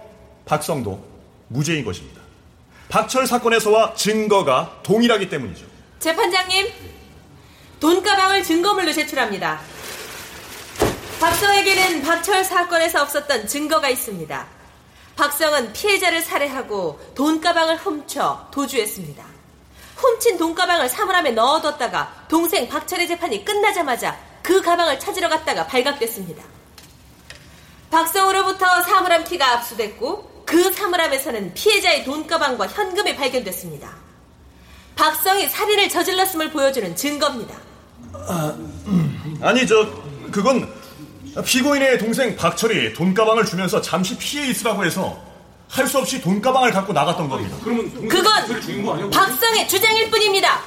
[0.45, 1.05] 박성도
[1.49, 2.21] 무죄인 것입니다.
[2.87, 5.65] 박철 사건에서와 증거가 동일하기 때문이죠.
[5.99, 6.67] 재판장님,
[7.81, 9.59] 돈가방을 증거물로 제출합니다.
[11.19, 14.45] 박성에게는 박철 사건에서 없었던 증거가 있습니다.
[15.15, 19.25] 박성은 피해자를 살해하고 돈가방을 훔쳐 도주했습니다.
[19.95, 26.43] 훔친 돈가방을 사물함에 넣어뒀다가 동생 박철의 재판이 끝나자마자 그 가방을 찾으러 갔다가 발각됐습니다.
[27.89, 33.89] 박성으로부터 사물함 키가 압수됐고 그 사물함에서는 피해자의 돈가방과 현금이 발견됐습니다.
[34.95, 37.55] 박성이 살인을 저질렀음을 보여주는 증거입니다.
[38.13, 38.55] 아,
[39.41, 39.87] 아니 저
[40.31, 40.71] 그건
[41.45, 45.25] 피고인의 동생 박철이 돈가방을 주면서 잠시 피해 있으라고 해서
[45.69, 47.57] 할 수 없이 돈가방을 갖고 나갔던 겁니다.
[48.09, 50.61] 그건 박성의 주장일 뿐입니다.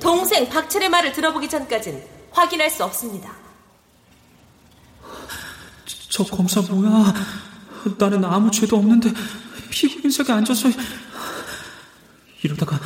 [0.00, 3.30] 동생 박철의 말을 들어보기 전까진 확인할 수 없습니다.
[6.10, 7.14] 저 검사 뭐야?
[7.98, 9.12] 나는 아무 죄도 없는데
[9.70, 10.68] 피고인석에 앉아서
[12.42, 12.78] 이러다가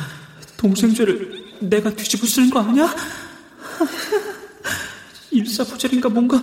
[0.57, 2.93] 동생 죄를 내가 뒤집어 쓰는 거 아니야?
[5.37, 6.41] 일사부재인가 뭔가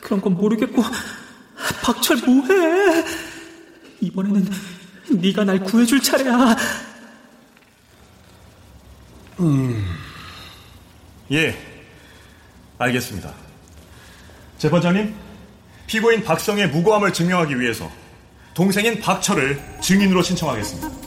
[0.00, 0.82] 그런 건 모르겠고
[1.82, 3.04] 박철 뭐해?
[4.00, 4.50] 이번에는
[5.10, 6.56] 네가 날 구해줄 차례야.
[9.40, 9.84] 음,
[11.30, 11.56] 예,
[12.78, 13.32] 알겠습니다.
[14.58, 15.14] 재판장님,
[15.86, 17.90] 피고인 박성의 무고함을 증명하기 위해서
[18.54, 21.01] 동생인 박철을 증인으로 신청하겠습니다.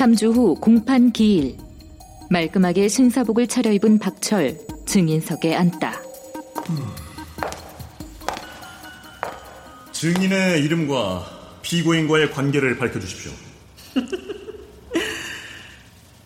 [0.00, 1.58] 삼주후 공판 기일
[2.30, 6.00] 말끔하게 신사복을 차려입은 박철 증인석에 앉다.
[9.92, 13.30] 증인의 이름과 피고인과의 관계를 밝혀주십시오.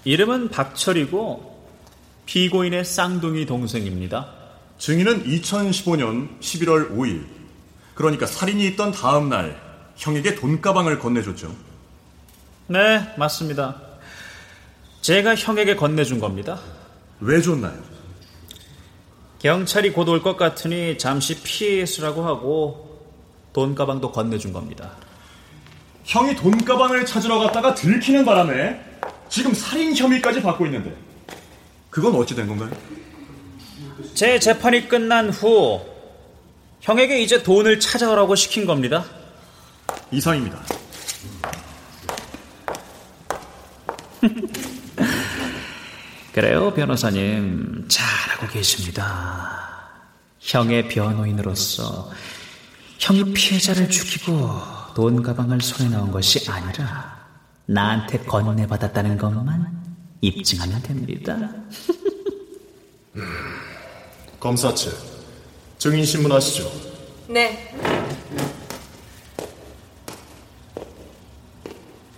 [0.05, 1.67] 이름은 박철이고
[2.27, 4.33] 피고인의 쌍둥이 동생입니다.
[4.79, 7.25] 증인은 2015년 11월 5일,
[7.97, 9.61] 그러니까 살인이 있던 다음 날
[9.97, 11.74] 형에게 돈가방을 건네줬죠.
[12.67, 13.77] 네, 맞습니다.
[15.03, 16.59] 제가 형에게 건네준 겁니다.
[17.21, 17.75] 왜 줬나요?
[19.39, 23.03] 경찰이 곧 올 것 같으니 잠시 피해 있으라고 하고
[23.53, 24.93] 돈 가방도 건네준 겁니다.
[26.05, 28.81] 형이 돈 가방을 찾으러 갔다가 들키는 바람에
[29.29, 30.95] 지금 살인 혐의까지 받고 있는데
[31.91, 32.71] 그건 어찌 된 건가요?
[34.15, 35.81] 제 재판이 끝난 후
[36.81, 39.05] 형에게 이제 돈을 찾아오라고 시킨 겁니다.
[40.11, 40.63] 이상입니다.
[46.33, 47.87] 그래요, 변호사님.
[47.89, 49.71] 잘하고 계십니다.
[50.41, 52.11] 형의 변호인으로서
[52.99, 54.51] 형이 피해자를 죽이고
[54.95, 57.25] 돈 가방을 손에 넣은 것이 아니라
[57.67, 59.85] 나한테 건네받았다는 것만
[60.21, 61.39] 입증하면 됩니다.
[64.41, 64.93] 검사 측
[65.79, 66.71] 증인 신문하시죠.
[67.29, 67.75] 네.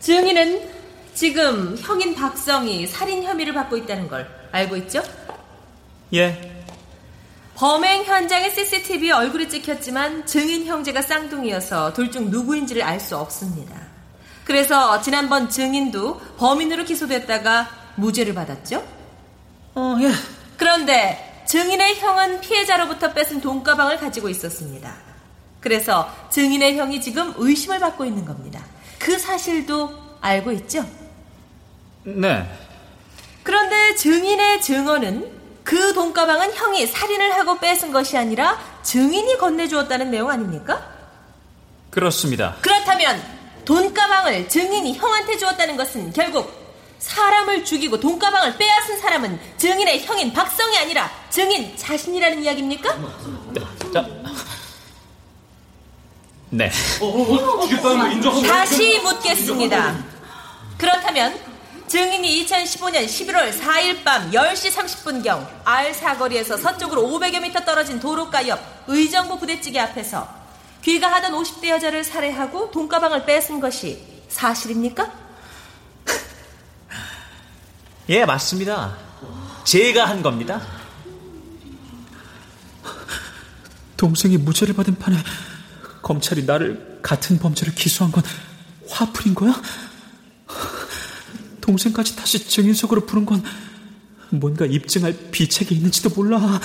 [0.01, 0.76] 증인은
[1.17, 5.03] 지금 형인 박성이 살인 혐의를 받고 있다는 걸 알고 있죠?
[6.13, 6.63] 예.
[7.55, 13.75] 범행 현장에 CCTV에 얼굴이 찍혔지만 증인 형제가 쌍둥이여서 둘 중 누구인지를 알 수 없습니다.
[14.45, 18.87] 그래서 지난번 증인도 범인으로 기소됐다가 무죄를 받았죠?
[19.75, 20.11] 어, 예.
[20.59, 24.95] 그런데 증인의 형은 피해자로부터 뺏은 돈가방을 가지고 있었습니다.
[25.61, 28.63] 그래서 증인의 형이 지금 의심을 받고 있는 겁니다.
[28.99, 30.85] 그 사실도 알고 있죠?
[32.07, 32.49] 네.
[33.43, 35.33] 그런데 증인의 증언은
[35.65, 40.89] 그 돈가방은 형이 살인을 하고 뺏은 것이 아니라 증인이 건네주었다는 내용 아닙니까?
[41.91, 42.57] 그렇습니다.
[42.61, 43.21] 그렇다면
[43.65, 46.53] 돈가방을 증인이 형한테 주었다는 것은 결국
[47.01, 52.97] 사람을 죽이고 돈가방을 빼앗은 사람은 증인의 형인 박성이 아니라 증인 자신이라는 이야기입니까?
[53.93, 54.07] 자.
[56.51, 56.71] 네.
[58.47, 60.05] 다시 묻겠습니다.
[60.79, 61.56] 그렇다면
[61.89, 68.59] 증인이 2015년 11월 4일 밤 10시 30분경 알 사거리에서 서쪽으로 500여 미터 떨어진 도로가 옆
[68.89, 70.29] 의정부 부대찌개 앞에서
[70.83, 75.13] 귀가하던 50대 여자를 살해하고 돈가방을 뺏은 것이 사실입니까?
[78.09, 78.97] 예, 맞습니다.
[79.65, 80.61] 제가 한 겁니다.
[83.97, 85.17] 동생이 무죄를 받은 판에
[86.03, 88.23] 검찰이 나를 같은 범죄를 기소한 건
[88.89, 89.55] 화풀인 거야?
[91.67, 93.43] 동생까지 다시 증인석으로 부른 건
[94.31, 96.61] 뭔가 입증할 비책이 있는지도 몰라.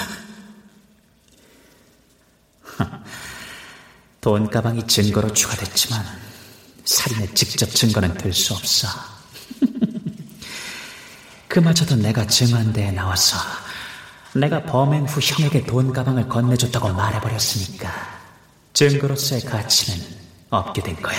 [4.21, 6.05] 돈 가방이 증거로 추가됐지만
[6.85, 8.87] 살인의 직접 증거는 될 수 없어.
[11.49, 13.37] 그마저도 내가 증언대에 나와서
[14.33, 17.91] 내가 범행 후 형에게 돈 가방을 건네줬다고 말해버렸으니까
[18.73, 19.99] 증거로서의 가치는
[20.51, 21.17] 없게 된 거야.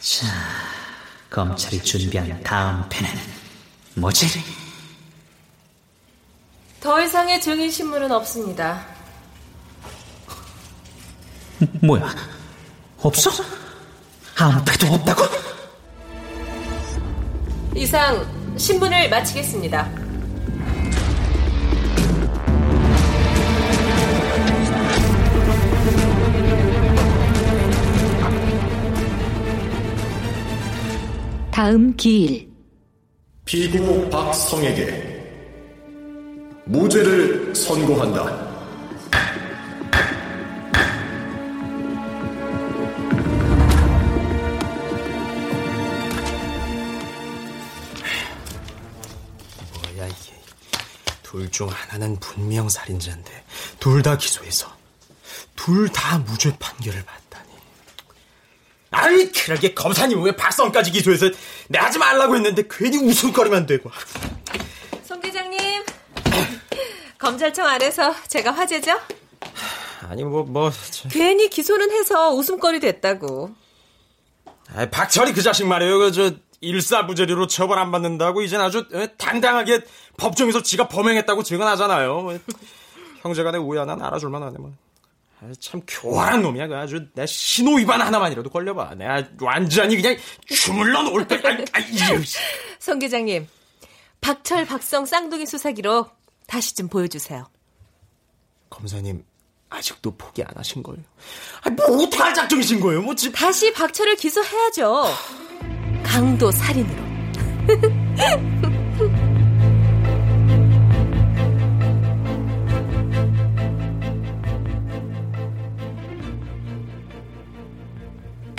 [0.00, 0.26] 자,
[1.30, 3.10] 검찰이 준비한 다음 패는
[3.96, 4.26] 뭐지?
[6.80, 8.86] 더 이상의 증인 신문은 없습니다.
[11.82, 12.14] 뭐야?
[13.00, 13.30] 없어?
[14.38, 15.24] 아무 패도 없다고?
[17.74, 20.07] 이상 신문을 마치겠습니다.
[31.58, 32.48] 다음 기일
[33.44, 35.18] 피고 박성에게
[36.66, 38.22] 무죄를 선고한다.
[49.72, 50.32] 뭐야 이게
[51.22, 53.44] 둘 중 하나는 분명 살인자인데
[53.80, 54.68] 둘 다 기소해서
[55.56, 57.27] 둘 다 무죄 판결을 받다니
[58.98, 61.30] 아이 그러게 검사님 왜 박성까지 기소해서
[61.68, 63.90] 내 하지 말라고 했는데 괜히 웃음거리만 되고
[65.04, 65.84] 송 기장님,
[67.18, 68.98] 검찰청 안에서 제가 화제죠?
[70.08, 70.72] 아니 뭐뭐
[71.10, 73.50] 괜히 기소는 해서 웃음거리 됐다고.
[74.74, 75.98] 아, 박철이 그 자식 말이에요.
[75.98, 79.80] 그저 일사부재료로 처벌 안 받는다고 이젠 아주 에, 당당하게
[80.16, 82.38] 법정에서 지가 범행했다고 증언하잖아요.
[83.22, 84.72] 형제간의 오해 하나는 알아줄 만 하네 뭐.
[85.40, 86.66] 아, 참 교활한 놈이야.
[86.66, 88.94] 그 아주 내 신호 위반 하나만이라도 걸려봐.
[88.96, 90.16] 내가 완전히 그냥
[90.46, 91.26] 주물러 놓을
[91.72, 92.20] 아이, 이게.
[92.80, 93.46] 송 기장님,
[94.20, 96.16] 박철, 박성 쌍둥이 수사기록
[96.46, 97.48] 다시 좀 보여주세요.
[98.70, 99.24] 검사님
[99.70, 101.02] 아직도 포기 안 하신 거예요?
[101.62, 103.02] 아, 뭐 어떻게 할 작정이신 거예요?
[103.02, 105.04] 뭐 지금 다시 박철을 기소해야죠.
[106.02, 107.08] 강도 살인으로.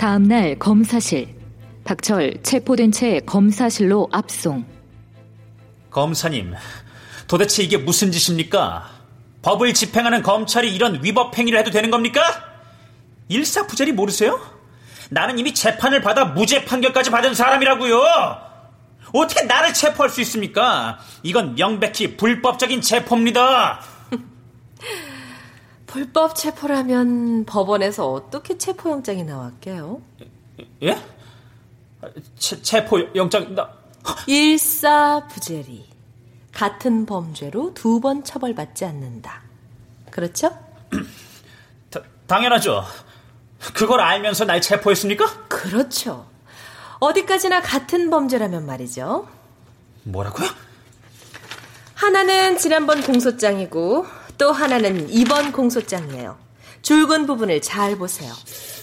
[0.00, 1.28] 다음 날 검사실
[1.84, 4.64] 박철 체포된 채 검사실로 압송.
[5.90, 6.54] 검사님,
[7.26, 8.88] 도대체 이게 무슨 짓입니까?
[9.42, 12.22] 법을 집행하는 검찰이 이런 위법 행위를 해도 되는 겁니까?
[13.28, 14.40] 일사부재리 모르세요?
[15.10, 18.02] 나는 이미 재판을 받아 무죄 판결까지 받은 사람이라고요.
[19.12, 20.98] 어떻게 나를 체포할 수 있습니까?
[21.22, 23.82] 이건 명백히 불법적인 체포입니다.
[25.90, 30.00] 불법 체포라면 법원에서 어떻게 체포영장이 나왔게요?
[30.82, 30.96] 예?
[32.38, 33.68] 체, 체포 영장 나
[34.26, 35.90] 일사부재리.
[36.52, 39.42] 같은 범죄로 두 번 처벌받지 않는다.
[40.10, 40.50] 그렇죠?
[41.90, 42.84] 다, 당연하죠.
[43.74, 45.48] 그걸 알면서 날 체포했습니까?
[45.48, 46.26] 그렇죠.
[47.00, 49.28] 어디까지나 같은 범죄라면 말이죠.
[50.04, 50.48] 뭐라고요?
[51.94, 54.06] 하나는 지난번 공소장이고
[54.40, 56.38] 또 하나는 이번 공소장이에요.
[56.80, 58.32] 줄근 부분을 잘 보세요.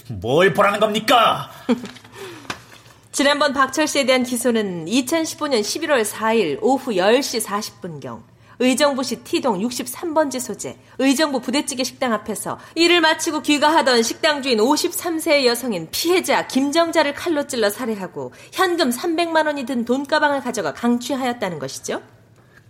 [0.08, 1.50] 뭘 보라는 겁니까?
[3.10, 8.22] 지난번 박철 씨에 대한 기소는 2015년 11월 4일 오후 10시 40분경
[8.60, 15.88] 의정부시 T동 63번지 소재 의정부 부대찌개 식당 앞에서 일을 마치고 귀가하던 식당 주인 53세의 여성인
[15.90, 22.00] 피해자 김정자를 칼로 찔러 살해하고 현금 300만 원이 든 돈가방을 가져가 강취하였다는 것이죠.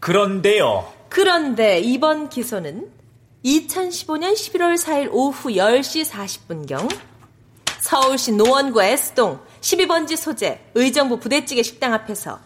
[0.00, 0.97] 그런데요.
[1.08, 2.90] 그런데 이번 기소는
[3.44, 6.88] 2015년 11월 4일 오후 10시 40분경
[7.80, 12.40] 서울시 노원구 S동 12번지 소재 의정부 부대찌개 식당 앞에서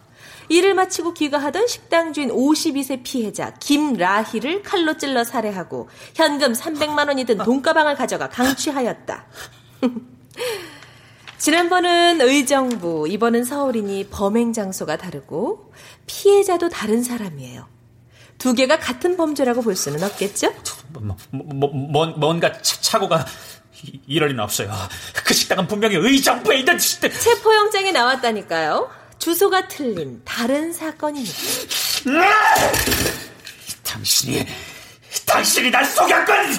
[0.48, 7.38] 일을 마치고 귀가하던 식당 주인 52세 피해자 김라희를 칼로 찔러 살해하고 현금 300만 원이 든
[7.38, 9.24] 돈가방을 가져가 강취하였다.
[11.38, 15.72] 지난번은 의정부, 이번은 서울이니 범행 장소가 다르고
[16.06, 17.66] 피해자도 다른 사람이에요.
[18.43, 20.53] 두 개가 같은 범죄라고 볼 수는 없겠죠?
[20.88, 23.24] 뭐, 뭐, 뭐, 뭔가 착오가
[24.09, 24.68] 이럴 리는 없어요.
[25.24, 28.90] 그 식당은 분명히 의정부에 있는 체포영장이 나왔다니까요.
[29.18, 31.38] 주소가 틀린 다른 사건이니까.
[33.84, 34.45] 당신이
[35.24, 36.53] 당신이 날 속였건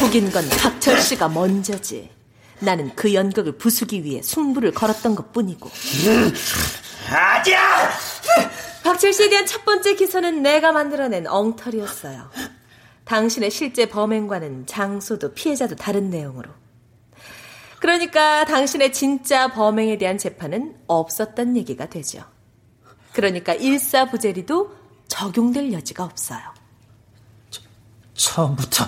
[0.00, 2.10] 속인 건 박철 씨가 먼저지.
[2.58, 5.70] 나는 그 연극을 부수기 위해 승부를 걸었던 것 뿐이고.
[7.08, 7.90] 아니야!
[8.82, 12.30] 박철 씨에 대한 첫 번째 기소는 내가 만들어낸 엉터리였어요.
[13.04, 16.50] 당신의 실제 범행과는 장소도 피해자도 다른 내용으로.
[17.80, 22.24] 그러니까 당신의 진짜 범행에 대한 재판은 없었던 얘기가 되죠.
[23.12, 24.76] 그러니까 일사부재리도
[25.08, 26.40] 적용될 여지가 없어요.
[28.14, 28.84] 처음부터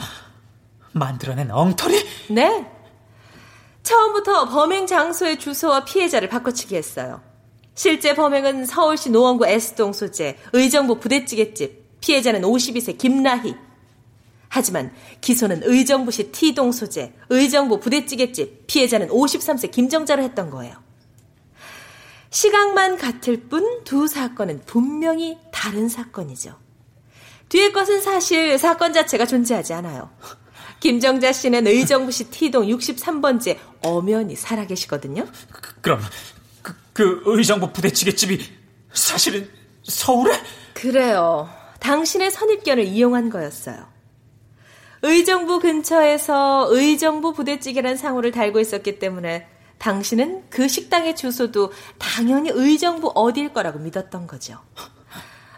[0.93, 2.07] 만들어낸 엉터리?
[2.31, 2.71] 네.
[3.83, 7.21] 처음부터 범행 장소의 주소와 피해자를 바꿔치기 했어요.
[7.75, 13.55] 실제 범행은 서울시 노원구 S동 소재 의정부 부대찌개집 피해자는 52세 김라희
[14.49, 14.93] 하지만
[15.23, 20.77] 기소는 의정부시 T동 소재 의정부 부대찌개집 피해자는 53세 김정자로 했던 거예요.
[22.29, 26.59] 시각만 같을 뿐 두 사건은 분명히 다른 사건이죠.
[27.49, 30.11] 뒤에 것은 사실 사건 자체가 존재하지 않아요.
[30.81, 35.27] 김정자 씨는 의정부시 T동 63번지에 엄연히 살아계시거든요.
[35.81, 36.01] 그럼
[36.93, 38.39] 그, 그 의정부 부대찌개 집이
[38.93, 39.49] 사실은
[39.83, 40.33] 서울에?
[40.75, 41.49] 그래요.
[41.81, 43.91] 당신의 선입견을 이용한 거였어요.
[45.03, 53.53] 의정부 근처에서 의정부 부대찌개란 상호를 달고 있었기 때문에 당신은 그 식당의 주소도 당연히 의정부 어디일
[53.53, 54.59] 거라고 믿었던 거죠.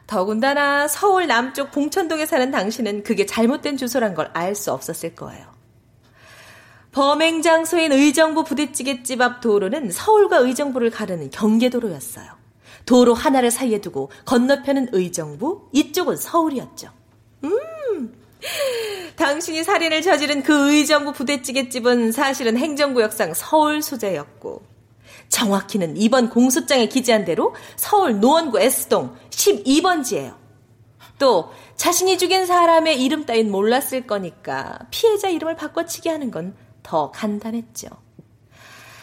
[0.07, 5.54] 더군다나 서울 남쪽 봉천동에 사는 당신은 그게 잘못된 주소란 걸 알 수 없었을 거예요.
[6.95, 12.27] 범행 장소인 의정부 부대찌개집 앞 도로는 서울과 의정부를 가르는 경계도로였어요.
[12.87, 16.91] 도로 하나를 사이에 두고 건너편은 의정부, 이쪽은 서울이었죠.
[17.43, 18.15] 음,
[19.17, 24.63] 당신이 살인을 저지른 그 의정부 부대찌개집은 사실은 행정구역상 서울 소재였고
[25.31, 30.37] 정확히는 이번 공소장에 기재한 대로 서울 노원구 S동 12번지예요.
[31.19, 37.89] 또 자신이 죽인 사람의 이름 따윈 몰랐을 거니까 피해자 이름을 바꿔치기 하는 건 더 간단했죠.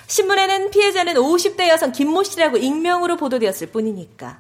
[0.08, 4.40] 신문에는 피해자는 50대 여성 김모 씨라고 익명으로 보도되었을 뿐이니까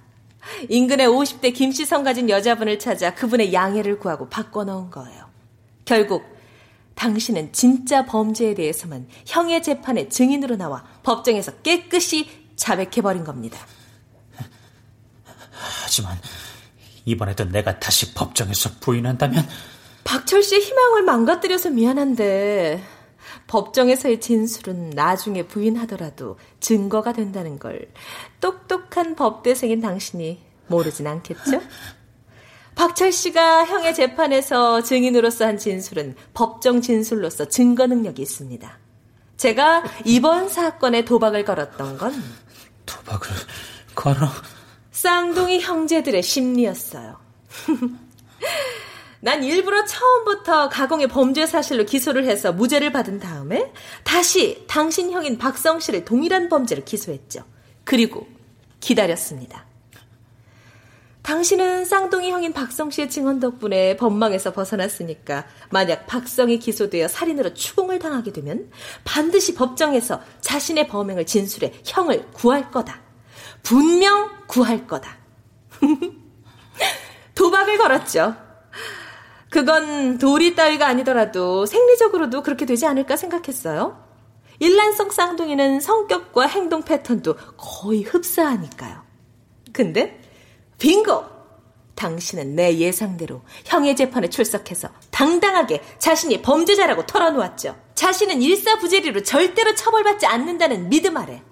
[0.69, 5.25] 인근의 50대 김씨 성 가진 여자분을 찾아 그분의 양해를 구하고 바꿔놓은 거예요.
[5.83, 6.23] 결국
[6.95, 13.59] 당신은 진짜 범죄에 대해서만 형의 재판에 증인으로 나와 법정에서 깨끗이 자백해버린 겁니다.
[15.51, 16.17] 하지만
[17.05, 19.47] 이번에도 내가 다시 법정에서 부인한다면
[20.03, 23.00] 박철 씨의 희망을 망가뜨려서 미안한데
[23.51, 27.91] 법정에서의 진술은 나중에 부인하더라도 증거가 된다는 걸
[28.39, 31.61] 똑똑한 법대생인 당신이 모르진 않겠죠?
[32.75, 38.79] 박철 씨가 형의 재판에서 증인으로서 한 진술은 법정 진술로서 증거 능력이 있습니다.
[39.35, 42.23] 제가 이번 사건에 도박을 걸었던 건
[42.85, 43.27] 도박을
[43.95, 44.29] 걸어?
[44.91, 47.17] 쌍둥이 형제들의 심리였어요.
[49.23, 53.71] 난 일부러 처음부터 가공의 범죄 사실로 기소를 해서 무죄를 받은 다음에
[54.03, 57.45] 다시 당신 형인 박성 씨를 동일한 범죄로 기소했죠.
[57.83, 58.27] 그리고
[58.79, 59.67] 기다렸습니다.
[61.21, 68.33] 당신은 쌍둥이 형인 박성 씨의 증언 덕분에 법망에서 벗어났으니까 만약 박성이 기소되어 살인으로 추궁을 당하게
[68.33, 68.71] 되면
[69.03, 73.01] 반드시 법정에서 자신의 범행을 진술해 형을 구할 거다.
[73.61, 75.17] 분명 구할 거다.
[77.35, 78.50] 도박을 걸었죠.
[79.51, 84.01] 그건 도리 따위가 아니더라도 생리적으로도 그렇게 되지 않을까 생각했어요.
[84.59, 89.03] 일란성 쌍둥이는 성격과 행동 패턴도 거의 흡사하니까요.
[89.73, 90.19] 근데
[90.79, 91.25] 빙고!
[91.95, 97.75] 당신은 내 예상대로 형의 재판에 출석해서 당당하게 자신이 범죄자라고 털어놓았죠.
[97.93, 101.43] 자신은 일사부재리로 절대로 처벌받지 않는다는 믿음 아래.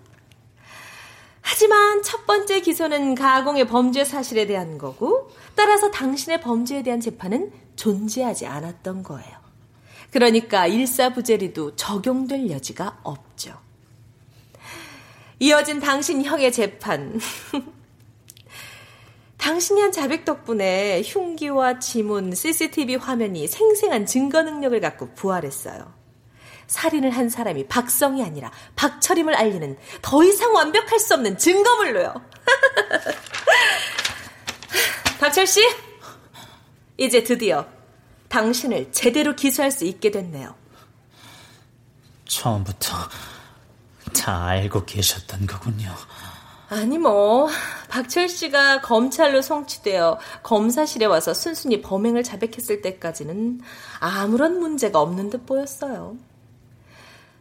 [1.42, 8.46] 하지만 첫 번째 기소는 가공의 범죄 사실에 대한 거고, 따라서 당신의 범죄에 대한 재판은 존재하지
[8.46, 9.40] 않았던 거예요.
[10.12, 13.58] 그러니까 일사부재리도 적용될 여지가 없죠.
[15.40, 17.20] 이어진 당신 형의 재판.
[19.38, 25.94] 당신이 한 자백 덕분에 흉기와 지문, CCTV 화면이 생생한 증거 능력을 갖고 부활했어요.
[26.68, 32.14] 살인을 한 사람이 박성이 아니라 박철임을 알리는 더 이상 완벽할 수 없는 증거물로요.
[35.20, 35.60] 박철 씨,
[36.96, 37.68] 이제 드디어
[38.30, 40.56] 당신을 제대로 기소할 수 있게 됐네요.
[42.24, 42.96] 처음부터
[44.16, 45.94] 다 알고 계셨던 거군요.
[46.70, 47.50] 아니 뭐
[47.90, 53.60] 박철 씨가 검찰로 송치되어 검사실에 와서 순순히 범행을 자백했을 때까지는
[54.00, 56.16] 아무런 문제가 없는 듯 보였어요.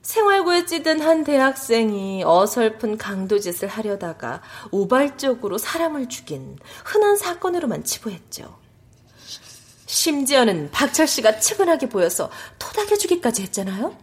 [0.03, 8.57] 생활고에 찌든 한 대학생이 어설픈 강도짓을 하려다가 우발적으로 사람을 죽인 흔한 사건으로만 치부했죠.
[9.87, 13.97] 심지어는 박철 씨가 측은하게 보여서 토닥여주기까지 했잖아요.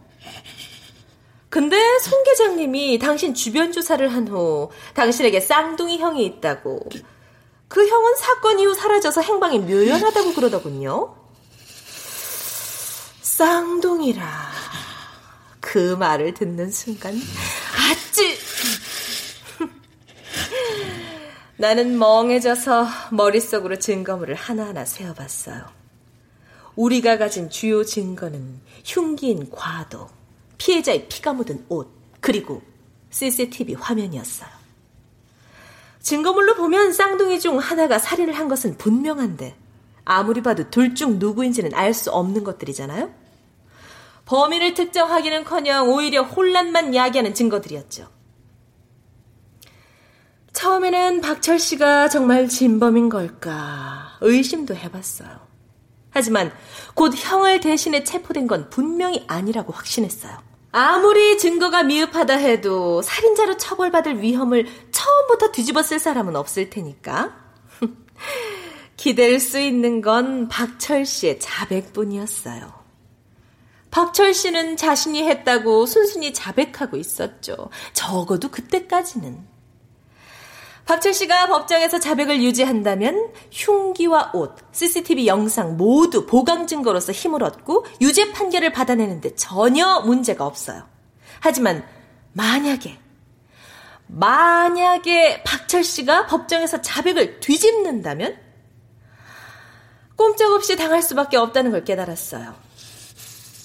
[1.48, 6.80] 근데 송 계장님이 당신 주변 조사를 한 후 당신에게 쌍둥이 형이 있다고
[7.68, 11.16] 그 형은 사건 이후 사라져서 행방이 묘연하다고 그러더군요.
[13.22, 14.55] 쌍둥이라
[15.66, 18.38] 그 말을 듣는 순간 아찌
[21.56, 25.64] 나는 멍해져서 머릿속으로 증거물을 하나하나 세어봤어요.
[26.76, 30.08] 우리가 가진 주요 증거는 흉기인 과도,
[30.56, 31.90] 피해자의 피가 묻은 옷,
[32.20, 32.62] 그리고
[33.10, 34.48] CCTV 화면이었어요.
[36.00, 39.56] 증거물로 보면 쌍둥이 중 하나가 살인을 한 것은 분명한데
[40.04, 43.25] 아무리 봐도 둘 중 누구인지는 알 수 없는 것들이잖아요.
[44.26, 48.08] 범인을 특정하기는커녕 오히려 혼란만 야기하는 증거들이었죠.
[50.52, 55.46] 처음에는 박철 씨가 정말 진범인 걸까 의심도 해봤어요.
[56.10, 56.50] 하지만
[56.94, 60.38] 곧 형을 대신해 체포된 건 분명히 아니라고 확신했어요.
[60.72, 67.36] 아무리 증거가 미흡하다 해도 살인자로 처벌받을 위험을 처음부터 뒤집었을 사람은 없을 테니까.
[68.96, 72.75] 기댈 수 있는 건 박철 씨의 자백뿐이었어요.
[73.96, 77.70] 박철 씨는 자신이 했다고 순순히 자백하고 있었죠.
[77.94, 79.42] 적어도 그때까지는.
[80.84, 88.32] 박철 씨가 법정에서 자백을 유지한다면 흉기와 옷, CCTV 영상 모두 보강 증거로서 힘을 얻고 유죄
[88.32, 90.86] 판결을 받아내는데 전혀 문제가 없어요.
[91.40, 91.82] 하지만
[92.34, 92.98] 만약에
[94.08, 98.36] 만약에 박철 씨가 법정에서 자백을 뒤집는다면
[100.16, 102.65] 꼼짝없이 당할 수밖에 없다는 걸 깨달았어요.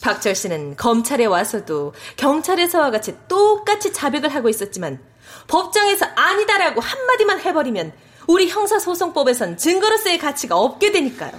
[0.02, 5.00] 박철 씨는 검찰에 와서도 경찰에서와 같이 똑같이 자백을 하고 있었지만
[5.48, 7.94] 법정에서 아니다라고 한마디만 해버리면
[8.28, 11.32] 우리 형사소송법에선 증거로서의 가치가 없게 되니까요.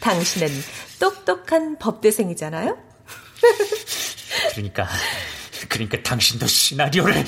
[0.00, 0.48] 당신은
[0.98, 2.78] 똑똑한 법대생이잖아요?
[4.54, 4.88] 그러니까,
[5.68, 7.24] 그러니까 당신도 시나리오를.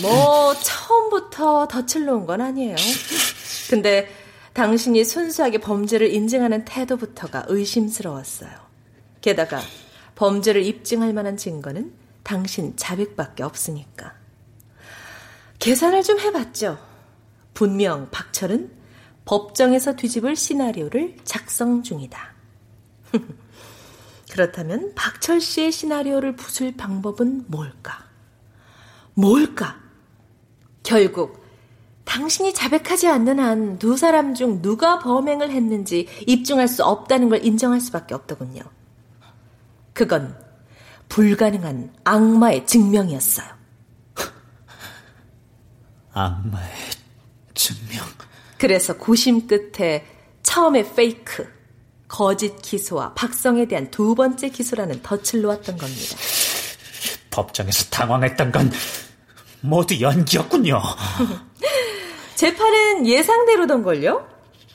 [0.00, 2.76] 뭐, 처음부터 덫을 놓은 건 아니에요.
[3.68, 4.08] 근데
[4.54, 8.69] 당신이 순수하게 범죄를 인증하는 태도부터가 의심스러웠어요.
[9.20, 9.60] 게다가
[10.14, 11.92] 범죄를 입증할 만한 증거는
[12.22, 14.14] 당신 자백밖에 없으니까.
[15.58, 16.78] 계산을 좀 해봤죠.
[17.54, 18.70] 분명 박철은
[19.24, 22.34] 법정에서 뒤집을 시나리오를 작성 중이다.
[24.30, 28.04] 그렇다면 박철 씨의 시나리오를 부술 방법은 뭘까?
[29.14, 29.80] 뭘까?
[30.82, 31.44] 결국
[32.04, 37.80] 당신이 자백하지 않는 한 두 사람 중 누가 범행을 했는지 입증할 수 없다는 걸 인정할
[37.80, 38.62] 수밖에 없더군요.
[40.00, 40.34] 그건
[41.10, 43.46] 불가능한 악마의 증명이었어요.
[46.14, 46.70] 악마의
[47.52, 48.06] 증명.
[48.56, 50.06] 그래서 고심 끝에
[50.42, 51.46] 처음에 페이크,
[52.08, 56.16] 거짓 기소와 박성에 대한 두 번째 기소라는 덫을 놓았던 겁니다.
[57.30, 58.72] 법정에서 당황했던 건
[59.60, 60.80] 모두 연기였군요.
[62.36, 64.26] 재판은 예상대로던걸요?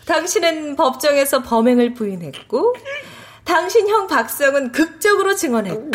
[0.06, 2.76] 당신은 법정에서 범행을 부인했고,
[3.46, 5.91] 당신 형 박성은 극적으로 증언했고,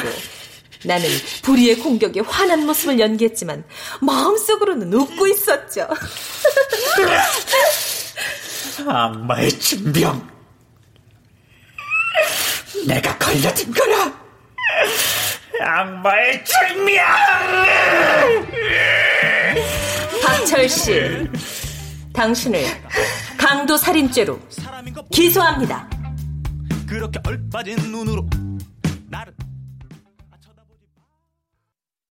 [0.84, 1.09] 나는
[1.42, 3.64] 불의의 공격에 화난 모습을 연기했지만
[4.01, 5.88] 마음속으로는 웃고 있었죠.
[8.86, 10.26] 악마의 증명.
[12.86, 14.12] 내가 걸려든 거라.
[15.61, 17.05] 악마의 증명.
[20.24, 21.28] 박철 씨,
[22.14, 22.64] 당신을
[23.36, 24.40] 강도 살인죄로
[25.12, 25.90] 기소합니다.
[26.91, 28.28] 그렇게 얼빠진 눈으로
[29.11, 29.32] 나를